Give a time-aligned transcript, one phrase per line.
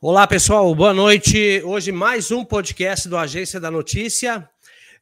[0.00, 1.60] Olá, pessoal, boa noite.
[1.64, 4.48] Hoje, mais um podcast do Agência da Notícia.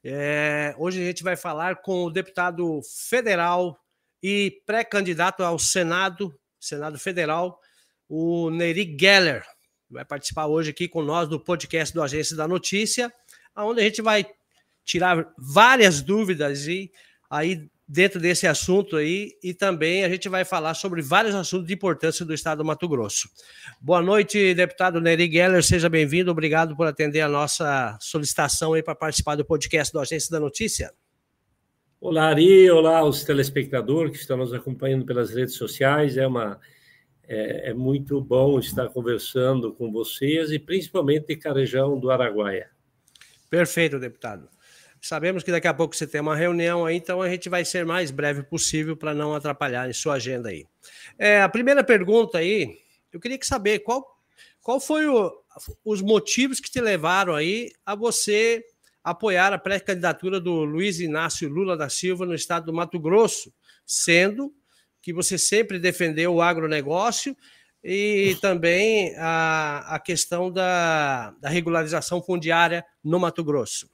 [0.03, 3.79] É, hoje a gente vai falar com o deputado federal
[4.23, 7.61] e pré-candidato ao Senado, Senado Federal,
[8.09, 9.45] o Neri Geller.
[9.91, 13.13] Vai participar hoje aqui com nós do podcast do Agência da Notícia,
[13.55, 14.27] onde a gente vai
[14.83, 16.91] tirar várias dúvidas e
[17.29, 21.75] aí dentro desse assunto aí e também a gente vai falar sobre vários assuntos de
[21.75, 23.29] importância do estado do Mato Grosso.
[23.81, 28.95] Boa noite, deputado Neri Geller, seja bem-vindo, obrigado por atender a nossa solicitação aí para
[28.95, 30.93] participar do podcast do Agência da Notícia.
[32.01, 36.61] Olá, Ari, olá aos telespectadores que estão nos acompanhando pelas redes sociais, é uma
[37.29, 42.71] é, é muito bom estar conversando com vocês e principalmente de Carejão do Araguaia.
[43.49, 44.49] Perfeito, deputado.
[45.01, 47.85] Sabemos que daqui a pouco você tem uma reunião aí, então a gente vai ser
[47.85, 50.67] mais breve possível para não atrapalhar em sua agenda aí.
[51.19, 52.79] É, a primeira pergunta aí,
[53.13, 54.05] eu queria saber qual,
[54.61, 55.33] qual foi o,
[55.85, 58.65] os motivos que te levaram aí a você
[59.03, 63.53] apoiar a pré-candidatura do Luiz Inácio Lula da Silva no estado do Mato Grosso,
[63.87, 64.53] sendo
[65.01, 67.37] que você sempre defendeu o agronegócio
[67.85, 73.89] e também a, a questão da, da regularização fundiária no Mato Grosso.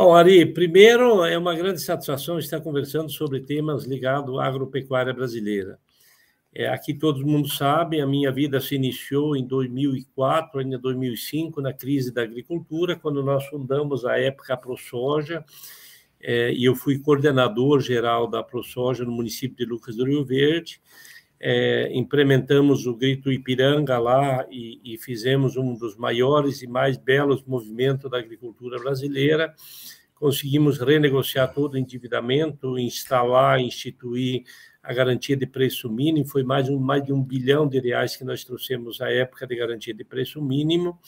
[0.00, 5.76] Bom, Ari, primeiro é uma grande satisfação estar conversando sobre temas ligados à agropecuária brasileira.
[6.54, 11.72] É, aqui todo mundo sabe, a minha vida se iniciou em 2004, ainda 2005, na
[11.72, 15.44] crise da agricultura, quando nós fundamos a época ProSoja,
[16.20, 20.80] é, e eu fui coordenador geral da ProSoja no município de Lucas do Rio Verde.
[21.40, 27.44] É, implementamos o Grito Ipiranga lá e, e, fizemos um dos maiores e mais belos
[27.44, 29.54] movimentos da agricultura brasileira.
[30.16, 34.42] Conseguimos renegociar todo o endividamento, instalar, instituir
[34.82, 36.26] a garantia de preço mínimo.
[36.26, 39.54] Foi mais, um, mais de um bilhão de reais que nós trouxemos à época de
[39.54, 40.98] garantia de preço mínimo.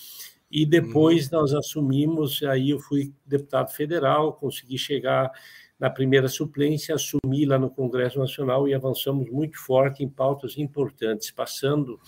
[0.48, 1.40] E depois uhum.
[1.40, 5.32] nós assumimos, aí eu fui deputado federal, consegui chegar
[5.80, 11.30] na primeira suplência, assumi lá no Congresso Nacional e avançamos muito forte em pautas importantes,
[11.30, 11.98] passando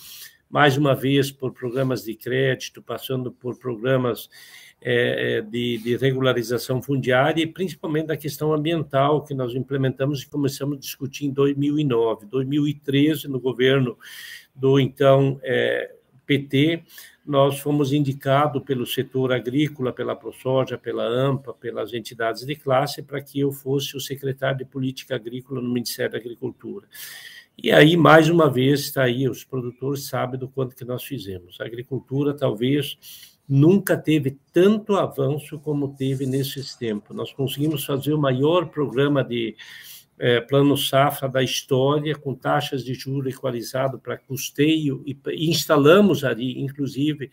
[0.51, 4.29] mais uma vez por programas de crédito, passando por programas
[4.79, 10.77] é, de, de, regularização fundiária e principalmente da questão ambiental que nós implementamos e começamos
[10.77, 12.27] a discutir em 2009.
[12.27, 13.97] 2013, no governo
[14.55, 15.95] do então é,
[16.27, 16.85] PT,
[17.25, 23.21] nós fomos indicados pelo setor agrícola, pela ProSoja, pela AMPA, pelas entidades de classe, para
[23.21, 26.87] que eu fosse o secretário de Política Agrícola no Ministério da Agricultura.
[27.57, 31.61] E aí, mais uma vez, está aí, os produtores sabem do quanto que nós fizemos.
[31.61, 32.99] A agricultura, talvez,
[33.49, 37.15] nunca teve tanto avanço como teve nesses tempos.
[37.15, 39.55] Nós conseguimos fazer o maior programa de
[40.19, 45.17] é, plano safra da história, com taxas de juros equalizado para custeio, e,
[45.51, 47.31] instalamos ali, inclusive,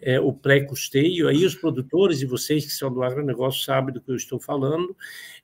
[0.00, 1.28] é, o pré-custeio.
[1.28, 4.94] Aí os produtores e vocês que são do agronegócio sabem do que eu estou falando.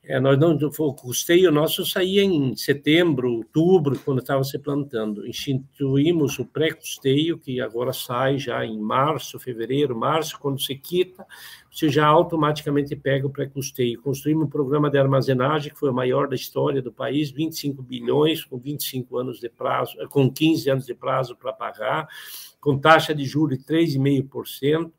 [0.02, 5.26] É, nós não, o custeio nosso saía em setembro, outubro, quando estava se plantando.
[5.26, 11.24] Instituímos o pré-custeio, que agora sai já em março, fevereiro, março, quando se quita,
[11.70, 14.02] você já automaticamente pega o pré-custeio.
[14.02, 18.44] Construímos um programa de armazenagem que foi o maior da história do país, 25 bilhões,
[18.44, 22.08] com 25 anos de prazo, com 15 anos de prazo para pagar
[22.60, 24.92] com taxa de juros de 3,5%.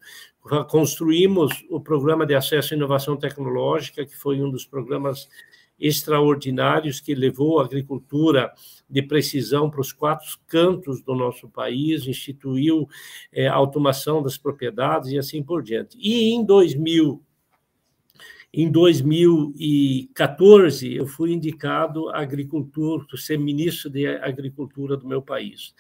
[0.70, 5.30] Construímos o programa de acesso à inovação tecnológica, que foi um dos programas
[5.82, 8.54] extraordinários que levou a agricultura
[8.90, 12.88] de precisão para os quatro cantos do nosso país, instituiu
[13.34, 15.98] é, a automação das propriedades e assim por diante.
[16.00, 17.22] E em 2000
[18.54, 25.74] em 2014, eu fui indicado agricultor, ser ministro de agricultura do meu país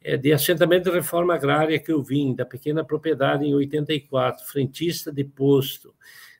[0.00, 5.12] é, de assentamento de reforma agrária que eu vim, da pequena propriedade em 84, frentista
[5.12, 5.94] de posto,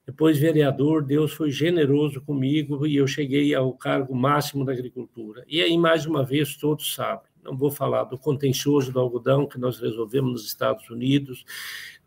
[0.08, 5.44] depois vereador, Deus foi generoso comigo e eu cheguei ao cargo máximo da agricultura.
[5.46, 9.58] E aí, mais uma vez, todos sabem, não vou falar do contencioso do algodão que
[9.58, 11.44] nós resolvemos nos Estados Unidos,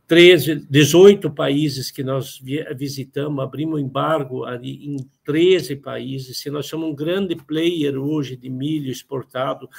[0.07, 2.41] 13, 18 países que nós
[2.75, 6.39] visitamos, abrimos embargo ali em 13 países.
[6.39, 9.69] Se nós somos um grande player hoje de milho exportado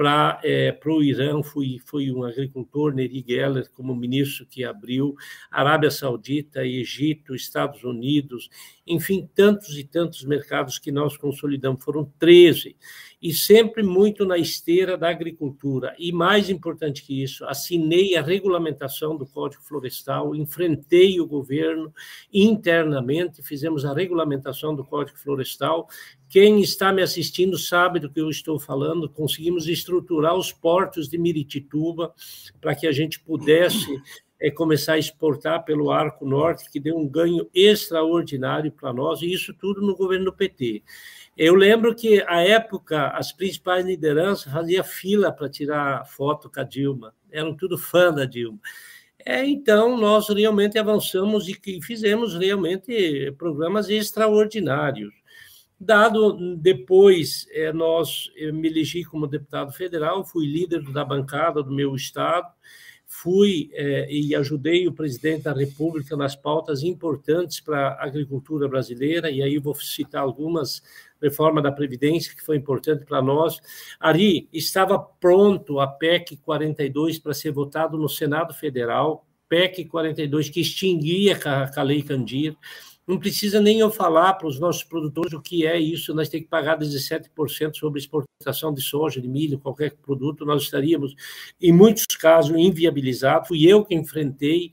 [0.00, 5.14] para é, o Irã, fui, fui um agricultor, Neri Geller, como ministro que abriu,
[5.50, 8.48] Arábia Saudita, Egito, Estados Unidos,
[8.86, 12.78] enfim, tantos e tantos mercados que nós consolidamos, foram 13.
[13.20, 15.94] E sempre muito na esteira da agricultura.
[15.98, 21.92] E mais importante que isso, assinei a regulamentação do Código Florestal, enfrentei o governo
[22.32, 25.86] internamente, fizemos a regulamentação do Código Florestal.
[26.28, 29.10] Quem está me assistindo sabe do que eu estou falando.
[29.10, 32.14] Conseguimos estruturar os portos de Miritituba
[32.60, 34.00] para que a gente pudesse
[34.40, 39.30] é começar a exportar pelo Arco Norte, que deu um ganho extraordinário para nós, e
[39.30, 40.82] isso tudo no governo do PT.
[41.42, 46.62] Eu lembro que, à época, as principais lideranças faziam fila para tirar foto com a
[46.62, 48.60] Dilma, eram tudo fã da Dilma.
[49.24, 55.14] É, então, nós realmente avançamos e fizemos realmente programas extraordinários.
[55.80, 61.94] Dado depois, é, nós me elegi como deputado federal, fui líder da bancada do meu
[61.94, 62.48] estado,
[63.12, 69.28] fui é, e ajudei o presidente da República nas pautas importantes para a agricultura brasileira,
[69.28, 70.80] e aí vou citar algumas
[71.20, 73.60] reforma da Previdência, que foi importante para nós.
[73.98, 80.60] Ari, estava pronto a PEC 42 para ser votado no Senado Federal, PEC 42 que
[80.60, 81.38] extinguia
[81.76, 82.56] a Lei Candir.
[83.10, 86.44] Não precisa nem eu falar para os nossos produtores o que é isso, nós temos
[86.44, 91.16] que pagar 17% sobre exportação de soja, de milho, qualquer produto, nós estaríamos,
[91.60, 93.48] em muitos casos, inviabilizados.
[93.48, 94.70] Fui eu que enfrentei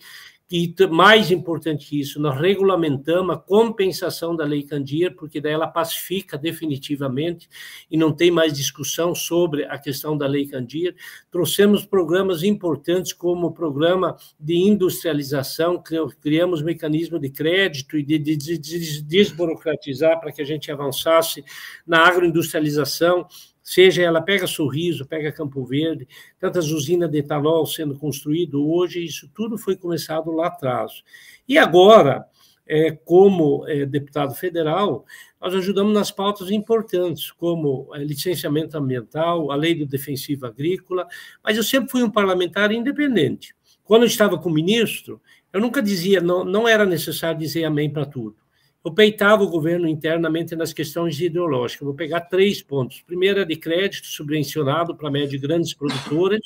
[0.49, 5.67] e mais importante que isso, nós regulamentamos a compensação da Lei Candir, porque daí ela
[5.67, 7.49] pacifica definitivamente
[7.91, 10.95] e não tem mais discussão sobre a questão da Lei Candir.
[11.29, 15.83] Trouxemos programas importantes como o programa de industrialização,
[16.21, 21.43] criamos mecanismo de crédito e de, de, de desburocratizar para que a gente avançasse
[21.85, 23.27] na agroindustrialização
[23.67, 26.07] seja ela pega Sorriso, pega Campo Verde,
[26.39, 31.03] tantas usinas de etanol sendo construído hoje, isso tudo foi começado lá atrás.
[31.45, 32.25] E agora,
[32.65, 35.05] é, como é, deputado federal,
[35.41, 41.05] nós ajudamos nas pautas importantes, como é, licenciamento ambiental, a lei do defensivo agrícola,
[41.43, 43.53] mas eu sempre fui um parlamentar independente.
[43.83, 45.21] Quando eu estava com o ministro,
[45.51, 48.46] eu nunca dizia, não, não era necessário dizer amém para tudo
[48.87, 51.85] eu peitava o governo internamente nas questões ideológicas.
[51.85, 53.01] Vou pegar três pontos.
[53.01, 56.39] Primeiro é de crédito subvencionado para médio e grandes produtoras.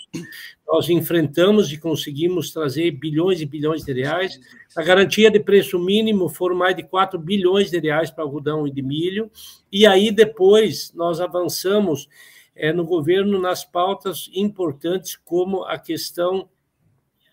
[0.67, 4.39] Nós enfrentamos e conseguimos trazer bilhões e bilhões de reais.
[4.75, 8.71] A garantia de preço mínimo foram mais de 4 bilhões de reais para algodão e
[8.71, 9.29] de milho.
[9.71, 12.09] E aí depois nós avançamos
[12.55, 16.49] é, no governo nas pautas importantes como a questão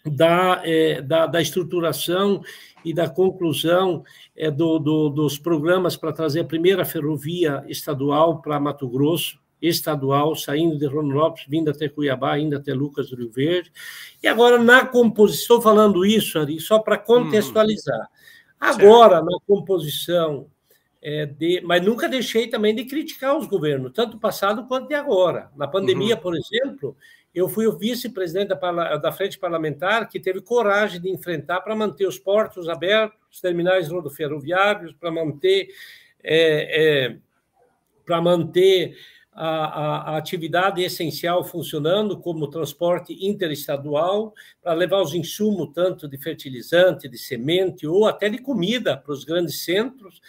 [0.09, 2.43] da, é, da, da, estruturação
[2.85, 4.03] e da conclusão
[4.37, 10.37] é, do, do, dos programas para trazer a primeira ferrovia estadual para Mato Grosso, estadual,
[10.37, 13.73] saindo de Rondonópolis, vindo até Cuiabá, indo até Lucas do Rio Verde.
[14.23, 18.01] E agora, na composição, estou falando isso, Ari, só para contextualizar.
[18.01, 19.27] Hum, agora, certo.
[19.27, 20.47] na composição
[21.01, 25.51] é, de, mas nunca deixei também de criticar os governos, tanto passado quanto de agora.
[25.57, 26.21] Na pandemia, uhum.
[26.21, 26.97] por exemplo,
[27.39, 32.07] eu fui o vice-presidente da, da, frente parlamentar que teve coragem de enfrentar para manter
[32.07, 35.69] os portos abertos, os terminais rodoferroviários, para manter,
[36.23, 37.17] é, é,
[38.05, 38.97] para manter
[39.33, 46.19] a, a, a, atividade essencial funcionando, como transporte interestadual, para levar os insumos tanto de
[46.19, 50.21] fertilizante, de semente ou até de comida para os grandes centros.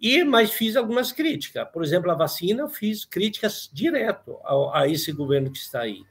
[0.00, 1.68] E, mas fiz algumas críticas.
[1.72, 6.02] Por exemplo, a vacina, fiz críticas direto a, a esse governo que está aí.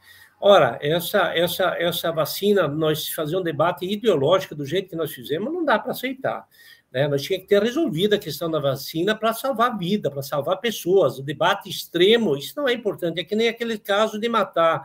[0.46, 5.54] Ora, essa, essa, essa vacina, nós fazer um debate ideológico do jeito que nós fizemos,
[5.54, 6.46] não dá para aceitar.
[6.92, 7.08] Né?
[7.08, 11.18] Nós tínhamos que ter resolvido a questão da vacina para salvar vida, para salvar pessoas.
[11.18, 13.22] O debate extremo, isso não é importante.
[13.22, 14.84] É que nem aquele caso de matar,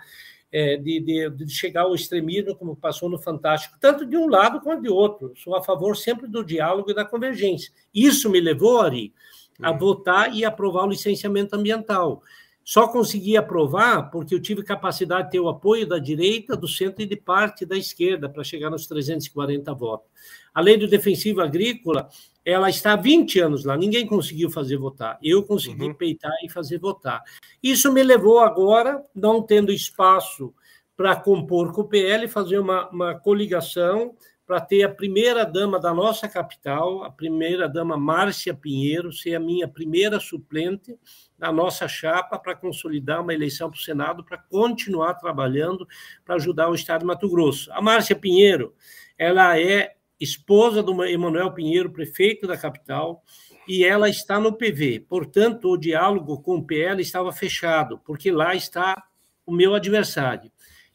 [0.52, 4.60] é, de, de, de, chegar ao extremismo, como passou no Fantástico, tanto de um lado
[4.60, 5.32] quanto de outro.
[5.34, 7.72] Sou a favor sempre do diálogo e da convergência.
[7.92, 9.12] Isso me levou, Ari,
[9.60, 9.78] a uhum.
[9.78, 12.22] votar e aprovar o licenciamento ambiental.
[12.68, 17.00] Só consegui aprovar porque eu tive capacidade de ter o apoio da direita, do centro
[17.00, 20.06] e de parte da esquerda para chegar nos 340 votos.
[20.52, 22.10] A lei do defensivo agrícola,
[22.44, 25.18] ela está há 20 anos lá, ninguém conseguiu fazer votar.
[25.22, 25.94] Eu consegui uhum.
[25.94, 27.22] peitar e fazer votar.
[27.62, 30.52] Isso me levou agora, não tendo espaço
[30.94, 34.14] para compor com o PL, fazer uma, uma coligação
[34.46, 39.40] para ter a primeira dama da nossa capital, a primeira dama Márcia Pinheiro, ser a
[39.40, 40.98] minha primeira suplente
[41.38, 45.86] na nossa chapa para consolidar uma eleição para o Senado, para continuar trabalhando
[46.24, 47.72] para ajudar o Estado de Mato Grosso.
[47.72, 48.74] A Márcia Pinheiro,
[49.16, 53.22] ela é esposa do Emanuel Pinheiro, prefeito da capital,
[53.68, 55.06] e ela está no PV.
[55.08, 59.00] Portanto, o diálogo com o PL estava fechado, porque lá está
[59.46, 60.50] o meu adversário.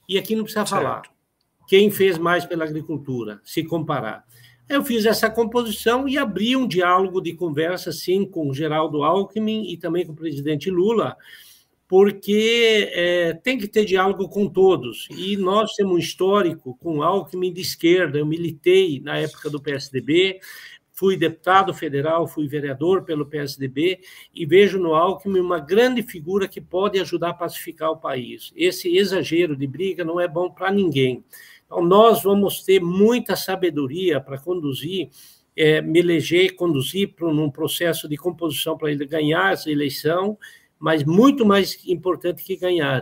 [0.09, 0.83] E aqui não precisa certo.
[0.83, 1.13] falar
[1.67, 4.25] quem fez mais pela agricultura, se comparar.
[4.67, 9.71] Eu fiz essa composição e abri um diálogo de conversa, sim, com o Geraldo Alckmin
[9.71, 11.17] e também com o presidente Lula,
[11.87, 15.07] porque é, tem que ter diálogo com todos.
[15.11, 18.17] E nós temos um histórico com Alckmin de esquerda.
[18.17, 20.39] Eu militei na época do PSDB,
[20.93, 23.99] fui deputado federal, fui vereador pelo PSDB
[24.33, 28.53] e vejo no Alckmin uma grande figura que pode ajudar a pacificar o país.
[28.55, 31.23] Esse exagero de briga não é bom para ninguém.
[31.65, 35.09] Então, nós vamos ter muita sabedoria para conduzir
[35.55, 40.37] é, me eleger, conduzir para um processo de composição para ele ganhar essa eleição
[40.83, 43.01] mas muito mais importante que ganhar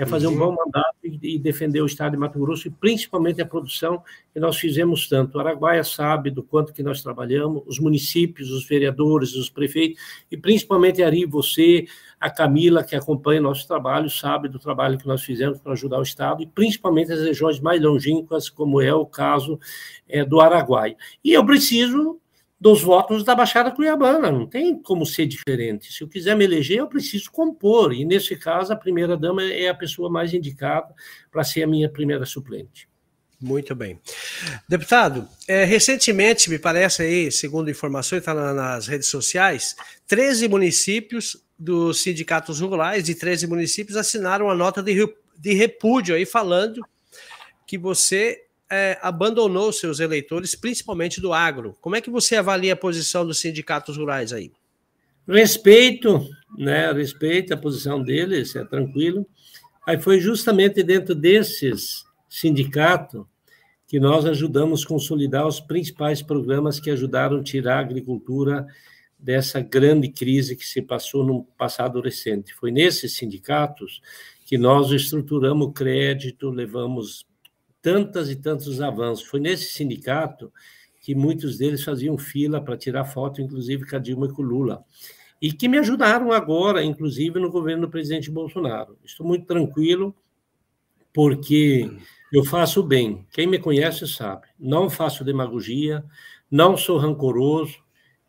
[0.00, 0.38] é fazer um uhum.
[0.38, 4.02] bom mandato e, defender o Estado de Mato Grosso e principalmente a produção
[4.32, 5.36] que nós fizemos tanto.
[5.36, 10.38] O Araguaia sabe do quanto que nós trabalhamos, os municípios, os vereadores, os prefeitos e
[10.38, 11.84] principalmente Ari, você,
[12.18, 16.02] a Camila que acompanha nosso trabalho, sabe do trabalho que nós fizemos para ajudar o
[16.02, 19.60] Estado e principalmente as regiões mais longínquas, como é o caso
[20.08, 20.96] é, do Araguaia.
[21.22, 22.18] E eu preciso
[22.60, 24.30] dos votos da Baixada Cuiabana.
[24.30, 25.92] Não tem como ser diferente.
[25.92, 27.94] Se eu quiser me eleger, eu preciso compor.
[27.94, 30.94] E, nesse caso, a primeira-dama é a pessoa mais indicada
[31.30, 32.88] para ser a minha primeira suplente.
[33.40, 33.98] Muito bem.
[34.68, 39.74] Deputado, é, recentemente, me parece aí, segundo informações, está nas redes sociais,
[40.06, 46.26] 13 municípios dos sindicatos rurais de 13 municípios assinaram a nota de, de repúdio aí
[46.26, 46.82] falando
[47.66, 51.76] que você é, abandonou seus eleitores, principalmente do agro.
[51.80, 54.52] Como é que você avalia a posição dos sindicatos rurais aí?
[55.26, 56.92] Respeito, né?
[56.92, 59.26] Respeito a posição deles, é tranquilo.
[59.86, 63.24] Aí foi justamente dentro desses sindicatos
[63.86, 68.64] que nós ajudamos consolidar os principais programas que ajudaram tirar a agricultura
[69.18, 72.54] dessa grande crise que se passou no passado recente.
[72.54, 74.00] Foi nesses sindicatos
[74.46, 77.26] que nós estruturamos crédito, levamos
[77.82, 79.26] tantas e tantos avanços.
[79.26, 80.52] Foi nesse sindicato
[81.00, 84.44] que muitos deles faziam fila para tirar foto, inclusive com a Dilma e com o
[84.44, 84.84] Lula.
[85.40, 88.98] E que me ajudaram agora, inclusive, no governo do presidente Bolsonaro.
[89.02, 90.14] Estou muito tranquilo,
[91.12, 91.90] porque
[92.30, 93.26] eu faço bem.
[93.32, 94.46] Quem me conhece sabe.
[94.58, 96.04] Não faço demagogia,
[96.50, 97.78] não sou rancoroso,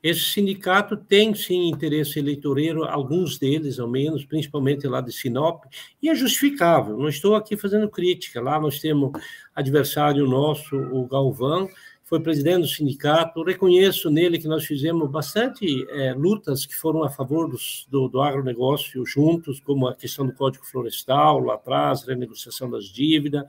[0.03, 5.65] esse sindicato tem, sim, interesse eleitoreiro, alguns deles, ao menos, principalmente lá de Sinop,
[6.01, 6.97] e é justificável.
[6.97, 8.41] Não estou aqui fazendo crítica.
[8.41, 9.11] Lá nós temos
[9.55, 11.69] adversário nosso, o Galvão,
[12.11, 13.43] foi presidente do sindicato.
[13.43, 17.47] Reconheço nele que nós fizemos bastante é, lutas que foram a favor
[17.89, 23.45] do, do agronegócio juntos, como a questão do Código Florestal, lá atrás, renegociação das dívidas.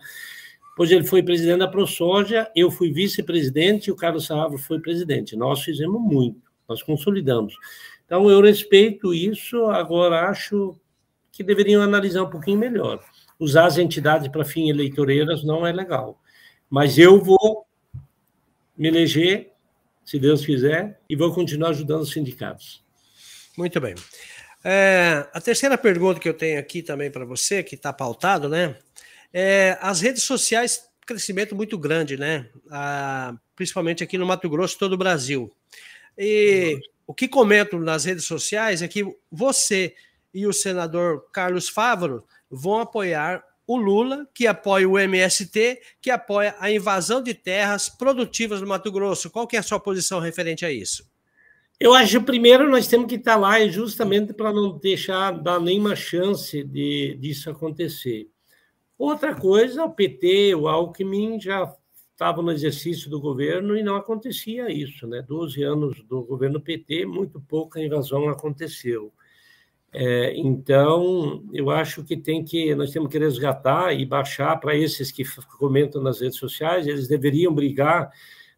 [0.77, 5.37] Pois ele foi presidente da ProSoja, eu fui vice-presidente e o Carlos Sarravo foi presidente.
[5.37, 7.55] Nós fizemos muito, nós consolidamos.
[8.07, 10.77] Então, eu respeito isso, agora acho
[11.31, 13.03] que deveriam analisar um pouquinho melhor.
[13.39, 16.21] Usar as entidades para fim eleitoreiras não é legal.
[16.69, 17.67] Mas eu vou
[18.77, 19.53] me eleger,
[20.05, 22.83] se Deus quiser, e vou continuar ajudando os sindicatos.
[23.57, 23.95] Muito bem.
[24.65, 28.77] É, a terceira pergunta que eu tenho aqui também para você, que está pautado, né?
[29.33, 32.49] É, as redes sociais, crescimento muito grande, né?
[32.71, 35.51] Ah, principalmente aqui no Mato Grosso, todo o Brasil.
[36.19, 39.95] E o que comento nas redes sociais é que você
[40.35, 46.55] e o senador Carlos Fávaro vão apoiar o Lula, que apoia o MST, que apoia
[46.59, 49.31] a invasão de terras produtivas no Mato Grosso.
[49.31, 51.11] Qual que é a sua posição referente a isso?
[51.79, 55.97] Eu acho que primeiro nós temos que estar lá justamente para não deixar dar nenhuma
[55.97, 58.29] chance de disso acontecer.
[59.03, 61.75] Outra coisa, o PT, o Alckmin já
[62.13, 65.21] estava no exercício do governo e não acontecia isso, né?
[65.27, 69.13] 12 anos do governo PT, muito pouca invasão aconteceu.
[69.93, 75.11] É, então, eu acho que tem que nós temos que resgatar e baixar para esses
[75.11, 75.25] que
[75.59, 78.09] comentam nas redes sociais, eles deveriam brigar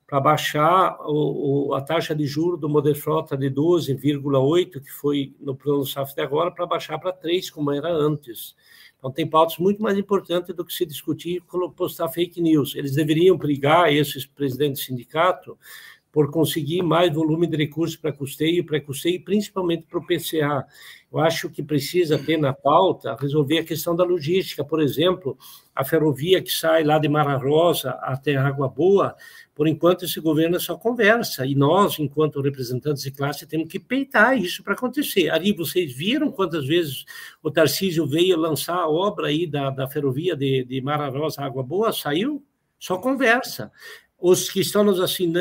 [0.06, 5.34] para baixar o, o, a taxa de juros do Model Frota de 12,8, que foi
[5.40, 8.54] no plano SAF de agora, para baixar para 3, como era antes.
[9.04, 12.75] Então, tem pautas muito mais importantes do que se discutir quando postar fake news.
[12.75, 15.58] Eles deveriam brigar, esses presidentes de sindicato,
[16.14, 20.64] por conseguir mais volume de recursos para custeio, para custeio, principalmente para o PCA.
[21.12, 25.37] Eu acho que precisa ter na pauta resolver a questão da logística, por exemplo,
[25.75, 29.16] a ferrovia que sai lá de Mara Rosa até Água Boa,
[29.56, 33.80] por enquanto, esse governo é só conversa, e nós, enquanto representantes de classe, temos que
[33.80, 35.30] peitar isso para acontecer.
[35.30, 37.04] Ali, vocês viram quantas vezes
[37.42, 41.64] o Tarcísio veio lançar a obra aí da, da ferrovia de, de Mara Rosa, Água
[41.64, 41.92] Boa?
[41.92, 42.40] Saiu?
[42.78, 43.73] Só conversa.
[44.26, 44.99] Os que estão nos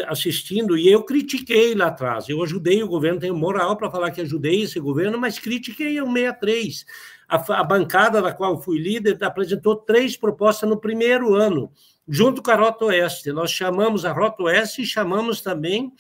[0.10, 4.20] assistindo, e eu critiquei lá atrás, eu ajudei o governo, tenho moral para falar que
[4.20, 6.86] ajudei esse governo, mas critiquei o 63.
[7.26, 11.72] A, a bancada da qual fui líder apresentou três propostas no primeiro ano
[12.06, 13.32] junto com a Rota Oeste.
[13.32, 15.94] Nós chamamos a Rota Oeste e chamamos também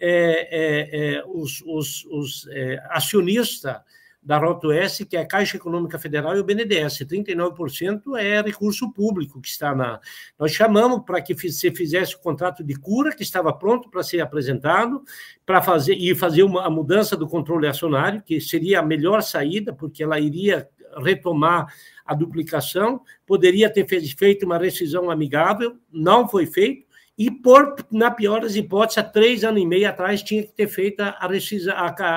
[0.00, 3.76] é, é, é, os, os, os é, acionistas
[4.22, 6.98] da Rota Oeste, que é a Caixa Econômica Federal e o BNDES.
[7.00, 9.98] 39% é recurso público que está na.
[10.38, 14.20] Nós chamamos para que você fizesse o contrato de cura, que estava pronto para ser
[14.20, 15.02] apresentado,
[15.44, 19.72] para fazer e fazer uma, a mudança do controle acionário, que seria a melhor saída,
[19.72, 21.72] porque ela iria retomar
[22.04, 26.86] a duplicação, poderia ter feito uma rescisão amigável, não foi feito,
[27.22, 30.66] e por, na pior das hipóteses, há três anos e meio atrás tinha que ter
[30.66, 31.72] feito a, rescisão,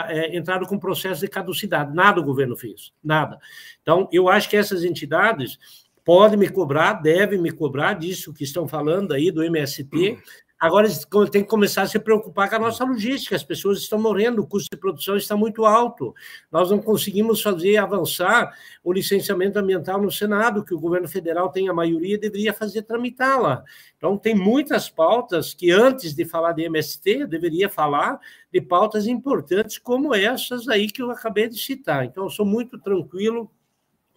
[0.07, 1.93] é, entrado com processo de caducidade.
[1.93, 3.37] Nada o governo fez, nada.
[3.83, 5.59] Então, eu acho que essas entidades
[6.03, 10.17] podem me cobrar, devem me cobrar disso que estão falando aí do MST,
[10.57, 10.87] Agora
[11.31, 13.35] têm que começar a se preocupar com a nossa logística.
[13.35, 16.15] As pessoas estão morrendo, o custo de produção está muito alto.
[16.49, 21.67] Nós não conseguimos fazer avançar o licenciamento ambiental no Senado, que o governo federal tem
[21.67, 23.65] a maioria, deveria fazer tramitá-la.
[23.97, 28.17] Então, tem muitas pautas que, antes de falar de MST, eu deveria falar
[28.51, 32.05] de pautas importantes como essas aí que eu acabei de citar.
[32.05, 33.51] Então, eu sou muito tranquilo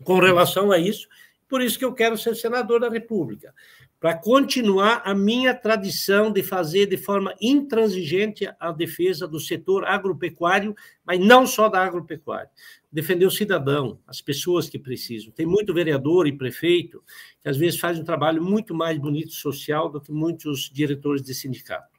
[0.04, 1.08] com relação a isso,
[1.48, 3.52] por isso que eu quero ser senador da República
[4.00, 10.74] para continuar a minha tradição de fazer de forma intransigente a defesa do setor agropecuário,
[11.04, 12.50] mas não só da agropecuária.
[12.92, 15.32] Defender o cidadão, as pessoas que precisam.
[15.32, 17.02] Tem muito vereador e prefeito
[17.42, 21.34] que às vezes faz um trabalho muito mais bonito social do que muitos diretores de
[21.34, 21.98] sindicato.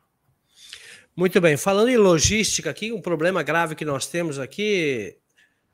[1.16, 1.58] Muito bem.
[1.58, 5.18] Falando em logística aqui, um problema grave que nós temos aqui,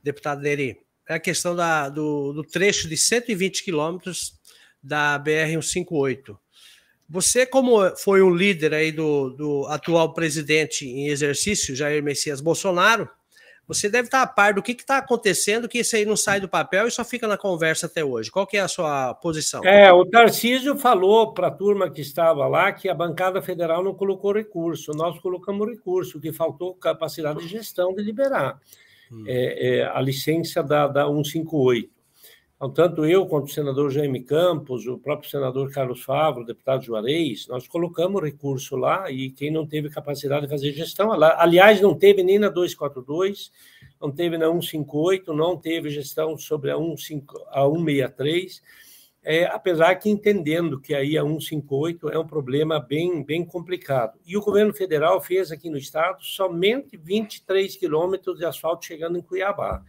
[0.02, 4.34] deputado Neri, é a questão da, do, do trecho de 120 quilômetros
[4.86, 6.38] da BR-158.
[7.08, 13.10] Você, como foi um líder aí do, do atual presidente em exercício, Jair Messias Bolsonaro,
[13.68, 16.48] você deve estar a par do que está acontecendo, que isso aí não sai do
[16.48, 18.30] papel e só fica na conversa até hoje.
[18.30, 19.64] Qual que é a sua posição?
[19.64, 23.96] É, o Tarcísio falou para a turma que estava lá que a bancada federal não
[23.96, 24.92] colocou recurso.
[24.94, 28.60] Nós colocamos recurso, que faltou capacidade de gestão de liberar
[29.12, 29.24] hum.
[29.28, 31.95] é, é, a licença da, da 158.
[32.74, 37.48] Tanto eu quanto o senador Jaime Campos, o próprio senador Carlos Favro, o deputado Juarez,
[37.48, 42.24] nós colocamos recurso lá e quem não teve capacidade de fazer gestão, aliás, não teve
[42.24, 43.52] nem na 242,
[44.02, 48.62] não teve na 158, não teve gestão sobre a, 15, a 163,
[49.22, 54.18] é, apesar que entendendo que aí a 158 é um problema bem, bem complicado.
[54.26, 59.22] E o governo federal fez aqui no estado somente 23 quilômetros de asfalto chegando em
[59.22, 59.84] Cuiabá.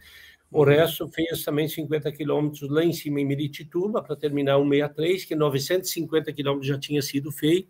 [0.51, 5.35] O resto fez também 50 quilômetros lá em cima em Miritituba para terminar 163, que
[5.35, 7.69] 950 quilômetros já tinha sido feito.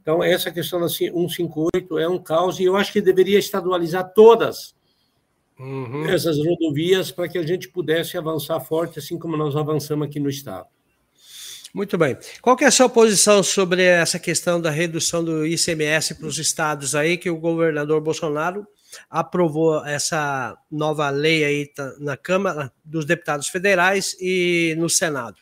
[0.00, 4.74] Então, essa questão da 158 é um caos e eu acho que deveria estadualizar todas
[5.58, 6.08] uhum.
[6.08, 10.30] essas rodovias para que a gente pudesse avançar forte, assim como nós avançamos aqui no
[10.30, 10.66] Estado.
[11.74, 12.16] Muito bem.
[12.40, 16.94] Qual é a sua posição sobre essa questão da redução do ICMS para os estados
[16.94, 18.66] aí, que o governador Bolsonaro
[19.08, 25.38] aprovou essa nova lei aí tá, na Câmara dos Deputados Federais e no Senado.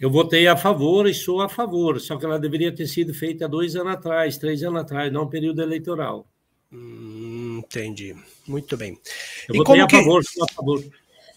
[0.00, 3.48] Eu votei a favor e sou a favor, só que ela deveria ter sido feita
[3.48, 6.26] dois anos atrás, três anos atrás, não período eleitoral.
[6.72, 8.14] Hum, entendi.
[8.46, 8.98] Muito bem.
[9.48, 9.96] Eu e votei a que...
[9.96, 10.84] favor, sou a favor.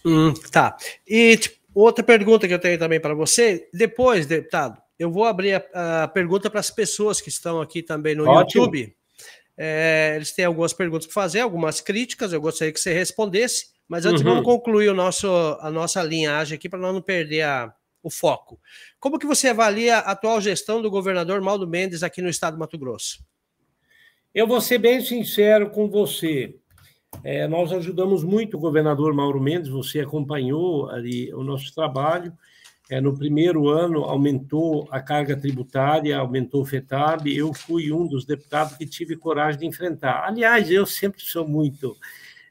[0.05, 0.77] Hum, tá.
[1.07, 5.53] E tipo, outra pergunta que eu tenho também para você, depois, deputado, eu vou abrir
[5.73, 8.65] a, a pergunta para as pessoas que estão aqui também no Ótimo.
[8.65, 8.95] YouTube.
[9.63, 14.07] É, eles têm algumas perguntas para fazer, algumas críticas, eu gostaria que você respondesse, mas
[14.07, 14.29] antes uhum.
[14.29, 15.27] vamos concluir o nosso,
[15.59, 17.71] a nossa linhagem aqui para nós não perder a,
[18.01, 18.59] o foco.
[18.99, 22.59] Como que você avalia a atual gestão do governador Maldo Mendes aqui no estado do
[22.59, 23.23] Mato Grosso?
[24.33, 26.55] Eu vou ser bem sincero com você.
[27.23, 32.33] É, nós ajudamos muito o governador Mauro Mendes, você acompanhou ali o nosso trabalho.
[32.89, 37.27] É, no primeiro ano aumentou a carga tributária, aumentou o FETAB.
[37.33, 40.25] Eu fui um dos deputados que tive coragem de enfrentar.
[40.25, 41.95] Aliás, eu sempre sou muito,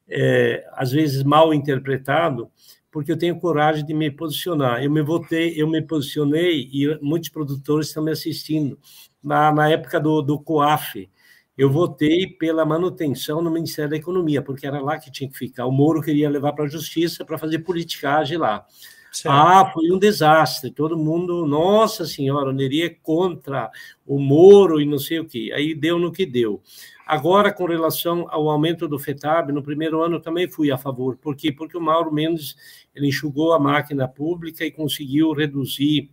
[0.09, 2.51] é, às vezes, mal interpretado,
[2.91, 4.83] porque eu tenho coragem de me posicionar.
[4.83, 8.79] Eu me votei, eu me posicionei e muitos produtores estão me assistindo
[9.23, 11.11] na, na época do, do COAF.
[11.57, 15.67] Eu votei pela manutenção no Ministério da Economia, porque era lá que tinha que ficar.
[15.67, 18.65] O Moro queria levar para a Justiça para fazer politicagem lá.
[19.13, 19.35] Certo.
[19.35, 20.71] Ah, foi um desastre.
[20.71, 23.71] Todo mundo, nossa senhora, o é contra
[24.07, 25.51] o Moro e não sei o quê.
[25.55, 26.63] Aí deu no que deu.
[27.05, 31.17] Agora, com relação ao aumento do FETAB, no primeiro ano também fui a favor.
[31.17, 31.51] Por quê?
[31.51, 32.55] Porque o Mauro Mendes
[32.95, 36.09] ele enxugou a máquina pública e conseguiu reduzir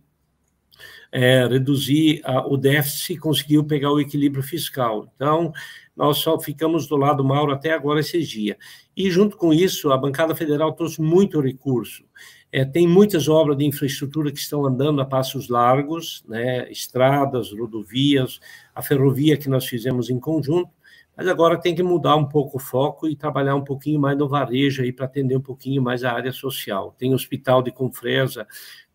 [1.10, 5.10] é, reduzir a, o déficit e conseguiu pegar o equilíbrio fiscal.
[5.14, 5.52] Então,
[5.96, 8.56] nós só ficamos do lado Mauro até agora esses dias.
[8.96, 12.04] E, junto com isso, a bancada federal trouxe muito recurso.
[12.50, 18.40] É, tem muitas obras de infraestrutura que estão andando a passos largos, né, estradas, rodovias,
[18.74, 20.70] a ferrovia que nós fizemos em conjunto,
[21.16, 24.28] Mas agora tem que mudar um pouco o foco e trabalhar um pouquinho mais no
[24.28, 26.94] varejo aí para atender um pouquinho mais a área social.
[26.96, 28.46] Tem hospital de Confresa,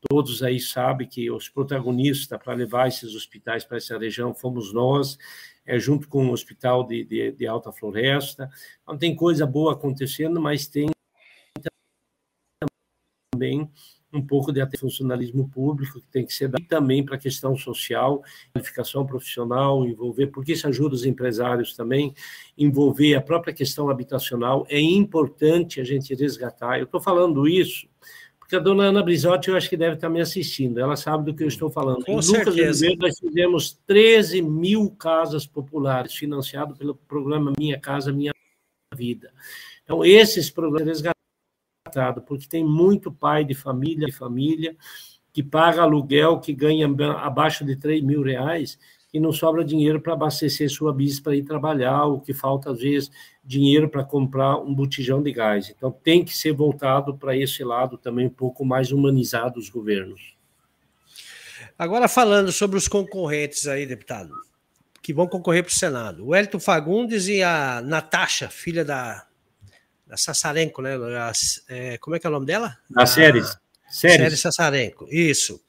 [0.10, 5.18] todos aí sabem que os protagonistas para levar esses hospitais para essa região fomos nós,
[5.66, 8.50] é, junto com o Hospital de, de, de Alta Floresta.
[8.82, 10.93] Então, tem coisa boa acontecendo, mas tem
[13.34, 13.70] também
[14.14, 18.24] um pouco de funcionalismo público que tem que ser dado também para a questão social,
[18.54, 22.14] qualificação profissional, envolver, porque isso ajuda os empresários também,
[22.56, 24.68] envolver a própria questão habitacional.
[24.70, 26.78] É importante a gente resgatar.
[26.78, 27.88] Eu estou falando isso
[28.38, 31.34] porque a dona Ana Brizotti, eu acho que deve estar me assistindo, ela sabe do
[31.34, 32.06] que eu estou falando.
[32.06, 38.12] Com em Lucas Oliveira, nós fizemos 13 mil casas populares, financiado pelo programa Minha Casa
[38.12, 38.34] Minha
[38.94, 39.32] Vida.
[39.84, 41.02] Então, esses programas
[42.22, 44.76] porque tem muito pai de família, de família,
[45.32, 48.78] que paga aluguel, que ganha abaixo de 3 mil reais,
[49.14, 52.80] e não sobra dinheiro para abastecer sua bis para ir trabalhar, o que falta, às
[52.80, 53.12] vezes,
[53.44, 55.70] dinheiro para comprar um botijão de gás.
[55.70, 60.36] Então, tem que ser voltado para esse lado também, um pouco mais humanizado os governos.
[61.78, 64.34] Agora, falando sobre os concorrentes aí, deputado,
[65.02, 66.28] que vão concorrer para o Senado.
[66.28, 69.28] O Elton Fagundes e a Natasha, filha da
[70.14, 70.92] a Sassarenko, né?
[71.68, 72.78] é, como é que é o nome dela?
[72.96, 73.06] A
[73.90, 74.20] Séries.
[74.20, 75.60] Séries Sassarenko, isso.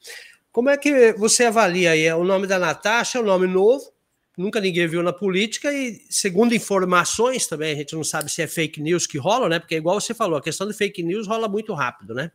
[0.51, 2.11] Como é que você avalia aí?
[2.13, 3.91] O nome da Natasha é um nome novo,
[4.37, 8.47] nunca ninguém viu na política e, segundo informações também, a gente não sabe se é
[8.47, 9.59] fake news que rola, né?
[9.59, 12.31] Porque, igual você falou, a questão de fake news rola muito rápido, né?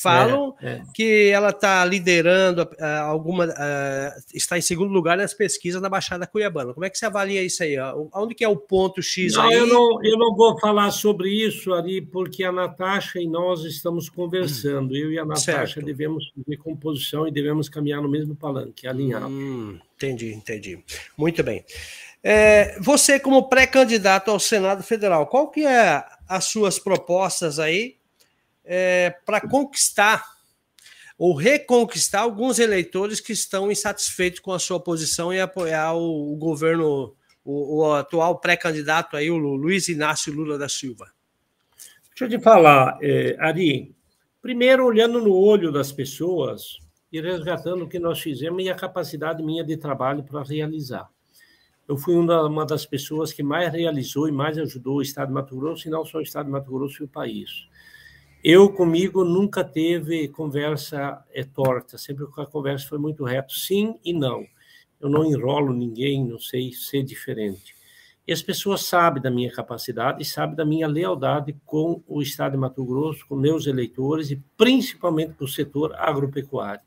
[0.00, 0.82] Falam é, é.
[0.94, 6.24] que ela está liderando uh, alguma, uh, está em segundo lugar nas pesquisas na Baixada
[6.24, 6.72] Cuiabana.
[6.72, 7.76] Como é que você avalia isso aí?
[8.14, 9.54] Onde que é o ponto X não, aí?
[9.54, 14.08] Eu não, eu não vou falar sobre isso, Ari, porque a Natasha e nós estamos
[14.08, 14.96] conversando.
[14.96, 15.82] Eu e a Natasha certo.
[15.82, 19.26] devemos fazer composição e devemos caminhar no mesmo palanque, alinhado.
[19.26, 20.78] Hum, entendi, entendi.
[21.16, 21.64] Muito bem.
[22.22, 27.97] É, você, como pré-candidato ao Senado Federal, qual que é as suas propostas aí
[28.68, 30.22] é, para conquistar
[31.16, 36.36] ou reconquistar alguns eleitores que estão insatisfeitos com a sua posição e apoiar o, o
[36.36, 41.10] governo, o, o atual pré-candidato aí, o Luiz Inácio Lula da Silva.
[42.10, 43.94] Deixa eu te falar, é, Ari,
[44.40, 46.78] primeiro olhando no olho das pessoas
[47.10, 51.08] e resgatando o que nós fizemos e a capacidade minha de trabalho para realizar.
[51.88, 55.56] Eu fui uma das pessoas que mais realizou e mais ajudou o Estado de Mato
[55.56, 57.66] Grosso, e não só o Estado de Mato Grosso e o país.
[58.42, 64.12] Eu comigo nunca teve conversa é, torta, sempre a conversa foi muito reta, sim e
[64.12, 64.46] não.
[65.00, 67.74] Eu não enrolo ninguém, não sei ser diferente.
[68.26, 72.52] E as pessoas sabem da minha capacidade e sabem da minha lealdade com o Estado
[72.52, 76.82] de Mato Grosso, com meus eleitores e principalmente com o setor agropecuário.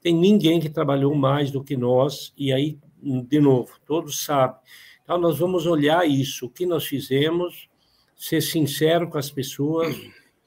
[0.00, 4.60] Tem ninguém que trabalhou mais do que nós, e aí, de novo, todos sabem.
[5.02, 7.68] Então, nós vamos olhar isso, o que nós fizemos,
[8.14, 9.96] ser sincero com as pessoas,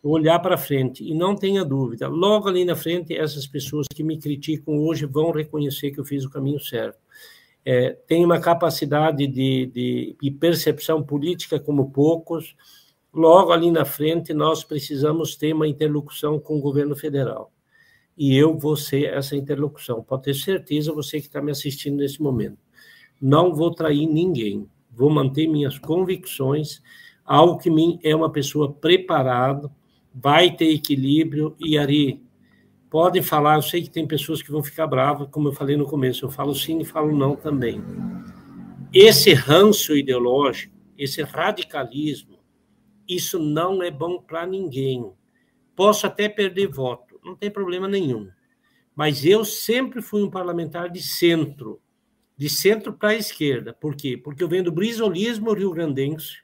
[0.01, 1.03] olhar para frente.
[1.03, 5.31] E não tenha dúvida, logo ali na frente, essas pessoas que me criticam hoje vão
[5.31, 6.99] reconhecer que eu fiz o caminho certo.
[7.65, 12.55] É, tem uma capacidade de, de, de percepção política como poucos.
[13.13, 17.51] Logo ali na frente, nós precisamos ter uma interlocução com o governo federal.
[18.17, 20.01] E eu vou ser essa interlocução.
[20.01, 22.57] Pode ter certeza, você que está me assistindo nesse momento.
[23.21, 24.67] Não vou trair ninguém.
[24.89, 26.81] Vou manter minhas convicções.
[27.25, 29.69] Alckmin é uma pessoa preparada,
[30.19, 32.23] vai ter equilíbrio e Ari,
[32.89, 35.85] podem falar, eu sei que tem pessoas que vão ficar bravas, como eu falei no
[35.85, 37.83] começo, eu falo sim e falo não também.
[38.91, 42.39] Esse ranço ideológico, esse radicalismo,
[43.07, 45.11] isso não é bom para ninguém.
[45.75, 48.27] Posso até perder voto, não tem problema nenhum.
[48.95, 51.79] Mas eu sempre fui um parlamentar de centro,
[52.35, 53.71] de centro para a esquerda.
[53.71, 54.17] Por quê?
[54.17, 56.39] Porque eu venho do brisolismo rio-grandense,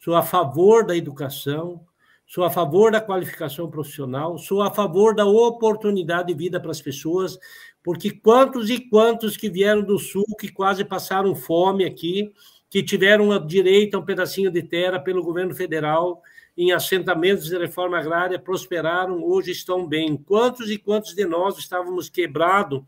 [0.00, 1.86] sou a favor da educação,
[2.34, 6.82] sou a favor da qualificação profissional, sou a favor da oportunidade de vida para as
[6.82, 7.38] pessoas,
[7.80, 12.32] porque quantos e quantos que vieram do Sul, que quase passaram fome aqui,
[12.68, 16.20] que tiveram direito a um pedacinho de terra pelo governo federal,
[16.58, 20.16] em assentamentos de reforma agrária, prosperaram, hoje estão bem.
[20.16, 22.82] Quantos e quantos de nós estávamos quebrados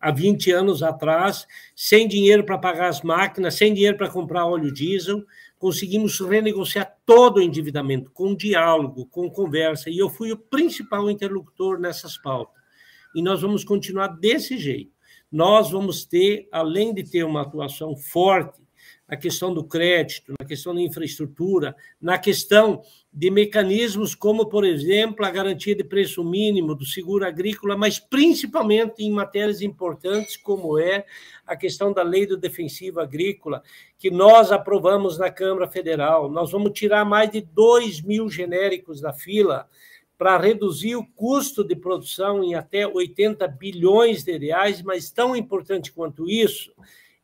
[0.00, 4.72] há 20 anos atrás, sem dinheiro para pagar as máquinas, sem dinheiro para comprar óleo
[4.72, 5.24] diesel,
[5.66, 11.80] conseguimos renegociar todo o endividamento, com diálogo, com conversa, e eu fui o principal interlocutor
[11.80, 12.62] nessas pautas.
[13.12, 14.92] E nós vamos continuar desse jeito.
[15.28, 18.62] Nós vamos ter, além de ter uma atuação forte
[19.08, 25.24] na questão do crédito, na questão da infraestrutura, na questão de mecanismos como, por exemplo,
[25.24, 31.06] a garantia de preço mínimo do seguro agrícola, mas principalmente em matérias importantes como é
[31.46, 33.62] a questão da lei do defensivo agrícola,
[33.96, 36.30] que nós aprovamos na Câmara Federal.
[36.30, 39.68] Nós vamos tirar mais de 2 mil genéricos da fila
[40.18, 45.92] para reduzir o custo de produção em até 80 bilhões de reais, mas tão importante
[45.92, 46.72] quanto isso